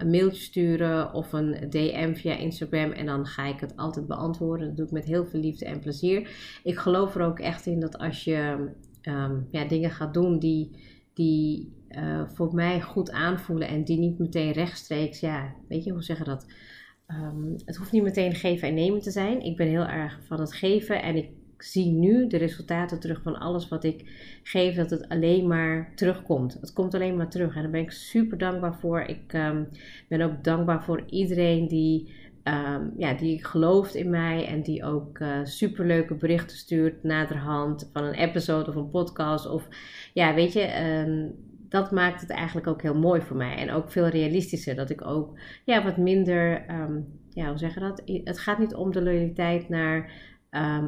een 0.01 0.11
mailtje 0.11 0.43
sturen 0.43 1.13
of 1.13 1.33
een 1.33 1.71
DM 1.71 2.15
via 2.15 2.37
Instagram. 2.37 2.91
En 2.91 3.07
dan 3.07 3.27
ga 3.27 3.47
ik 3.47 3.61
het 3.61 3.77
altijd 3.77 4.07
beantwoorden. 4.07 4.67
Dat 4.67 4.77
doe 4.77 4.87
ik 4.87 4.93
met 4.93 5.05
heel 5.05 5.27
veel 5.27 5.41
liefde 5.41 5.65
en 5.65 5.81
plezier. 5.81 6.31
Ik 6.63 6.79
geloof 6.79 7.15
er 7.15 7.23
ook 7.23 7.39
echt 7.39 7.67
in 7.67 7.81
dat 7.81 7.99
als 7.99 8.25
je 8.25 8.69
um, 9.03 9.47
ja, 9.51 9.65
dingen 9.65 9.91
gaat 9.91 10.15
doen 10.15 10.39
die, 10.39 10.71
die 11.15 11.73
uh, 11.91 12.29
voor 12.29 12.55
mij 12.55 12.81
goed 12.81 13.11
aanvoelen 13.11 13.69
en 13.69 13.85
die 13.85 13.99
niet 13.99 14.19
meteen 14.19 14.53
rechtstreeks, 14.53 15.21
ja, 15.21 15.55
weet 15.69 15.85
je 15.85 15.93
hoe 15.93 16.03
zeggen 16.03 16.27
dat? 16.27 16.47
Um, 17.13 17.57
het 17.65 17.77
hoeft 17.77 17.93
niet 17.93 18.03
meteen 18.03 18.35
geven 18.35 18.69
en 18.69 18.75
nemen 18.75 19.01
te 19.01 19.11
zijn. 19.11 19.41
Ik 19.41 19.57
ben 19.57 19.67
heel 19.67 19.87
erg 19.87 20.19
van 20.27 20.41
het 20.41 20.53
geven 20.53 21.03
en 21.03 21.17
ik 21.17 21.31
zie 21.59 21.87
nu 21.87 22.27
de 22.27 22.37
resultaten 22.37 23.01
terug 23.01 23.23
van 23.23 23.39
alles 23.39 23.69
wat 23.69 23.85
ik 23.85 24.05
geef, 24.43 24.75
dat 24.75 24.91
het 24.91 25.09
alleen 25.09 25.47
maar 25.47 25.93
terugkomt. 25.95 26.59
Het 26.61 26.73
komt 26.73 26.95
alleen 26.95 27.17
maar 27.17 27.31
terug 27.31 27.55
en 27.55 27.63
daar 27.63 27.71
ben 27.71 27.81
ik 27.81 27.91
super 27.91 28.39
dankbaar 28.39 28.75
voor. 28.75 29.01
Ik 29.01 29.33
um, 29.33 29.69
ben 30.09 30.21
ook 30.21 30.45
dankbaar 30.45 30.85
voor 30.85 31.03
iedereen 31.07 31.69
die 31.69 32.15
um, 32.45 32.93
ja, 32.97 33.15
die 33.15 33.45
gelooft 33.45 33.95
in 33.95 34.11
mij 34.11 34.47
en 34.47 34.63
die 34.63 34.85
ook 34.85 35.19
uh, 35.19 35.45
superleuke 35.45 36.15
berichten 36.15 36.57
stuurt 36.57 37.03
naderhand 37.03 37.91
van 37.93 38.05
een 38.05 38.15
episode 38.15 38.71
of 38.71 38.77
een 38.77 38.91
podcast. 38.91 39.47
Of 39.47 39.69
ja, 40.13 40.35
weet 40.35 40.53
je, 40.53 40.61
dat 41.71 41.91
maakt 41.91 42.21
het 42.21 42.31
eigenlijk 42.31 42.67
ook 42.67 42.83
heel 42.83 42.99
mooi 42.99 43.21
voor 43.21 43.37
mij. 43.37 43.57
En 43.57 43.71
ook 43.71 43.91
veel 43.91 44.07
realistischer. 44.07 44.75
Dat 44.75 44.91
ik 44.91 45.07
ook 45.07 45.39
ja, 45.65 45.85
wat 45.85 45.97
minder, 45.97 46.71
um, 46.71 47.21
ja, 47.29 47.49
hoe 47.49 47.59
zeg 47.59 47.75
je 47.75 47.81
dat? 47.81 48.03
Het 48.25 48.39
gaat 48.39 48.59
niet 48.59 48.75
om 48.75 48.93
de 48.93 49.03
loyaliteit 49.03 49.69
naar 49.69 50.13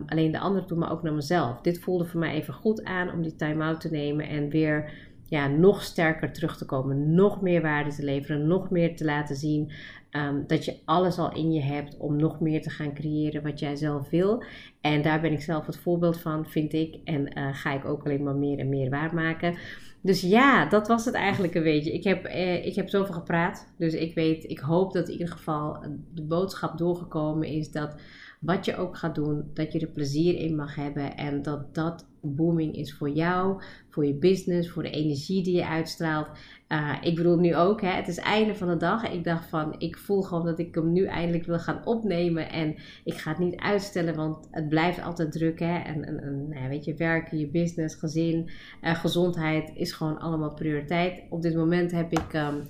alleen 0.07 0.33
de 0.33 0.39
ander 0.39 0.65
toe, 0.65 0.79
maar 0.79 0.93
ook 0.93 1.03
naar 1.03 1.13
mezelf. 1.13 1.61
Dit 1.61 1.79
voelde 1.79 2.05
voor 2.05 2.21
mij 2.21 2.35
even 2.35 2.55
goed 2.55 2.85
aan 2.85 3.13
om 3.13 3.23
die 3.23 3.37
time-out 3.37 3.81
te 3.81 3.91
nemen 3.91 4.29
en 4.29 4.49
weer 4.49 4.93
ja, 5.25 5.47
nog 5.47 5.83
sterker 5.83 6.33
terug 6.33 6.57
te 6.57 6.65
komen, 6.65 7.15
nog 7.15 7.41
meer 7.41 7.63
waarde 7.63 7.91
te 7.91 8.05
leveren, 8.05 8.47
nog 8.47 8.71
meer 8.71 8.97
te 8.97 9.05
laten 9.05 9.37
zien 9.37 9.73
um, 10.11 10.45
dat 10.47 10.65
je 10.65 10.79
alles 10.85 11.19
al 11.19 11.35
in 11.35 11.53
je 11.53 11.61
hebt 11.61 11.97
om 11.97 12.17
nog 12.17 12.41
meer 12.41 12.63
te 12.63 12.71
gaan 12.71 12.95
creëren 12.95 13.43
wat 13.43 13.59
jij 13.59 13.77
zelf 13.77 14.11
wil. 14.11 14.43
En 14.81 15.03
daar 15.03 15.21
ben 15.21 15.33
ik 15.33 15.41
zelf 15.41 15.67
het 15.67 15.79
voorbeeld 15.79 16.21
van, 16.21 16.47
vind 16.47 16.73
ik. 16.73 16.99
En 17.05 17.39
uh, 17.39 17.49
ga 17.55 17.73
ik 17.73 17.85
ook 17.85 18.05
alleen 18.05 18.23
maar 18.23 18.37
meer 18.37 18.59
en 18.59 18.69
meer 18.69 18.91
waarmaken. 18.91 19.57
Dus 20.03 20.21
ja, 20.21 20.67
dat 20.69 20.89
was 20.89 21.05
het 21.05 21.15
eigenlijk 21.15 21.55
een 21.55 21.63
beetje. 21.63 21.93
Ik 21.93 22.05
heb, 22.05 22.25
eh, 22.25 22.67
ik 22.67 22.75
heb 22.75 22.89
zoveel 22.89 23.15
gepraat. 23.15 23.73
Dus 23.79 23.95
ik 23.95 24.15
weet, 24.15 24.45
ik 24.51 24.59
hoop 24.59 24.93
dat 24.93 25.07
in 25.07 25.13
ieder 25.13 25.29
geval 25.29 25.85
de 26.15 26.23
boodschap 26.23 26.79
doorgekomen 26.79 27.49
is 27.49 27.71
dat 27.71 27.95
wat 28.41 28.65
je 28.65 28.77
ook 28.77 28.97
gaat 28.97 29.15
doen, 29.15 29.51
dat 29.55 29.73
je 29.73 29.81
er 29.81 29.87
plezier 29.87 30.39
in 30.39 30.57
mag 30.57 30.75
hebben 30.75 31.17
en 31.17 31.43
dat 31.43 31.75
dat 31.75 32.07
booming 32.23 32.75
is 32.75 32.95
voor 32.95 33.11
jou, 33.11 33.63
voor 33.89 34.07
je 34.07 34.15
business, 34.15 34.71
voor 34.71 34.83
de 34.83 34.91
energie 34.91 35.43
die 35.43 35.57
je 35.57 35.67
uitstraalt. 35.67 36.29
Uh, 36.69 36.97
ik 37.01 37.15
bedoel 37.15 37.37
nu 37.37 37.57
ook, 37.57 37.81
hè, 37.81 37.89
het 37.89 38.09
is 38.09 38.19
einde 38.19 38.55
van 38.55 38.69
de 38.69 38.77
dag. 38.77 39.11
Ik 39.11 39.25
dacht 39.25 39.49
van, 39.49 39.75
ik 39.79 39.99
voel 39.99 40.23
gewoon 40.23 40.45
dat 40.45 40.59
ik 40.59 40.75
hem 40.75 40.93
nu 40.93 41.05
eindelijk 41.05 41.47
wil 41.47 41.59
gaan 41.59 41.87
opnemen. 41.87 42.51
En 42.51 42.75
ik 43.05 43.15
ga 43.15 43.31
het 43.31 43.39
niet 43.39 43.57
uitstellen, 43.57 44.15
want 44.15 44.49
het 44.51 44.69
blijft 44.69 45.03
altijd 45.03 45.33
druk. 45.33 45.59
Hè? 45.59 45.79
En, 45.79 46.05
en, 46.05 46.49
nou 46.49 46.69
weet 46.69 46.85
je, 46.85 46.95
werken, 46.95 47.39
je 47.39 47.51
business, 47.51 47.95
gezin, 47.95 48.51
uh, 48.83 48.95
gezondheid 48.95 49.71
is 49.75 49.93
gewoon 49.93 50.19
allemaal 50.19 50.55
prioriteit. 50.55 51.23
Op 51.31 51.43
dit 51.43 51.55
moment 51.55 51.91
heb 51.91 52.13
ik... 52.13 52.33
Um, 52.35 52.67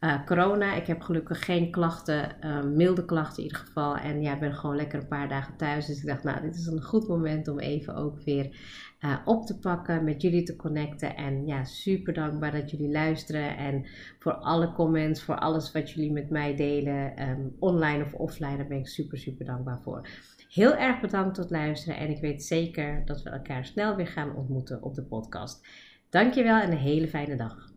uh, 0.00 0.24
corona. 0.26 0.74
Ik 0.74 0.86
heb 0.86 1.00
gelukkig 1.00 1.44
geen 1.44 1.70
klachten, 1.70 2.36
milde 2.74 3.04
klachten 3.04 3.36
in 3.36 3.42
ieder 3.42 3.58
geval. 3.58 3.96
En 3.96 4.22
ja, 4.22 4.38
ben 4.38 4.54
gewoon 4.54 4.76
lekker 4.76 5.00
een 5.00 5.08
paar 5.08 5.28
dagen 5.28 5.56
thuis. 5.56 5.86
Dus 5.86 6.00
ik 6.00 6.06
dacht, 6.06 6.22
nou, 6.22 6.40
dit 6.40 6.54
is 6.54 6.66
een 6.66 6.82
goed 6.82 7.08
moment 7.08 7.48
om 7.48 7.58
even 7.58 7.94
ook 7.94 8.22
weer 8.24 8.56
uh, 9.00 9.16
op 9.24 9.46
te 9.46 9.58
pakken, 9.58 10.04
met 10.04 10.22
jullie 10.22 10.42
te 10.42 10.56
connecten. 10.56 11.16
En 11.16 11.46
ja, 11.46 11.64
super 11.64 12.12
dankbaar 12.12 12.52
dat 12.52 12.70
jullie 12.70 12.90
luisteren. 12.90 13.56
En 13.56 13.86
voor 14.18 14.32
alle 14.32 14.72
comments, 14.72 15.22
voor 15.22 15.38
alles 15.38 15.72
wat 15.72 15.90
jullie 15.90 16.12
met 16.12 16.30
mij 16.30 16.56
delen, 16.56 17.28
um, 17.28 17.56
online 17.58 18.04
of 18.04 18.14
offline, 18.14 18.56
daar 18.56 18.66
ben 18.66 18.78
ik 18.78 18.88
super, 18.88 19.18
super 19.18 19.46
dankbaar 19.46 19.80
voor. 19.80 20.08
Heel 20.48 20.76
erg 20.76 21.00
bedankt 21.00 21.34
tot 21.34 21.50
luisteren. 21.50 21.98
En 21.98 22.10
ik 22.10 22.20
weet 22.20 22.44
zeker 22.44 23.02
dat 23.04 23.22
we 23.22 23.30
elkaar 23.30 23.64
snel 23.64 23.96
weer 23.96 24.06
gaan 24.06 24.34
ontmoeten 24.34 24.82
op 24.82 24.94
de 24.94 25.04
podcast. 25.04 25.66
Dankjewel 26.08 26.60
en 26.60 26.70
een 26.70 26.78
hele 26.78 27.08
fijne 27.08 27.36
dag. 27.36 27.76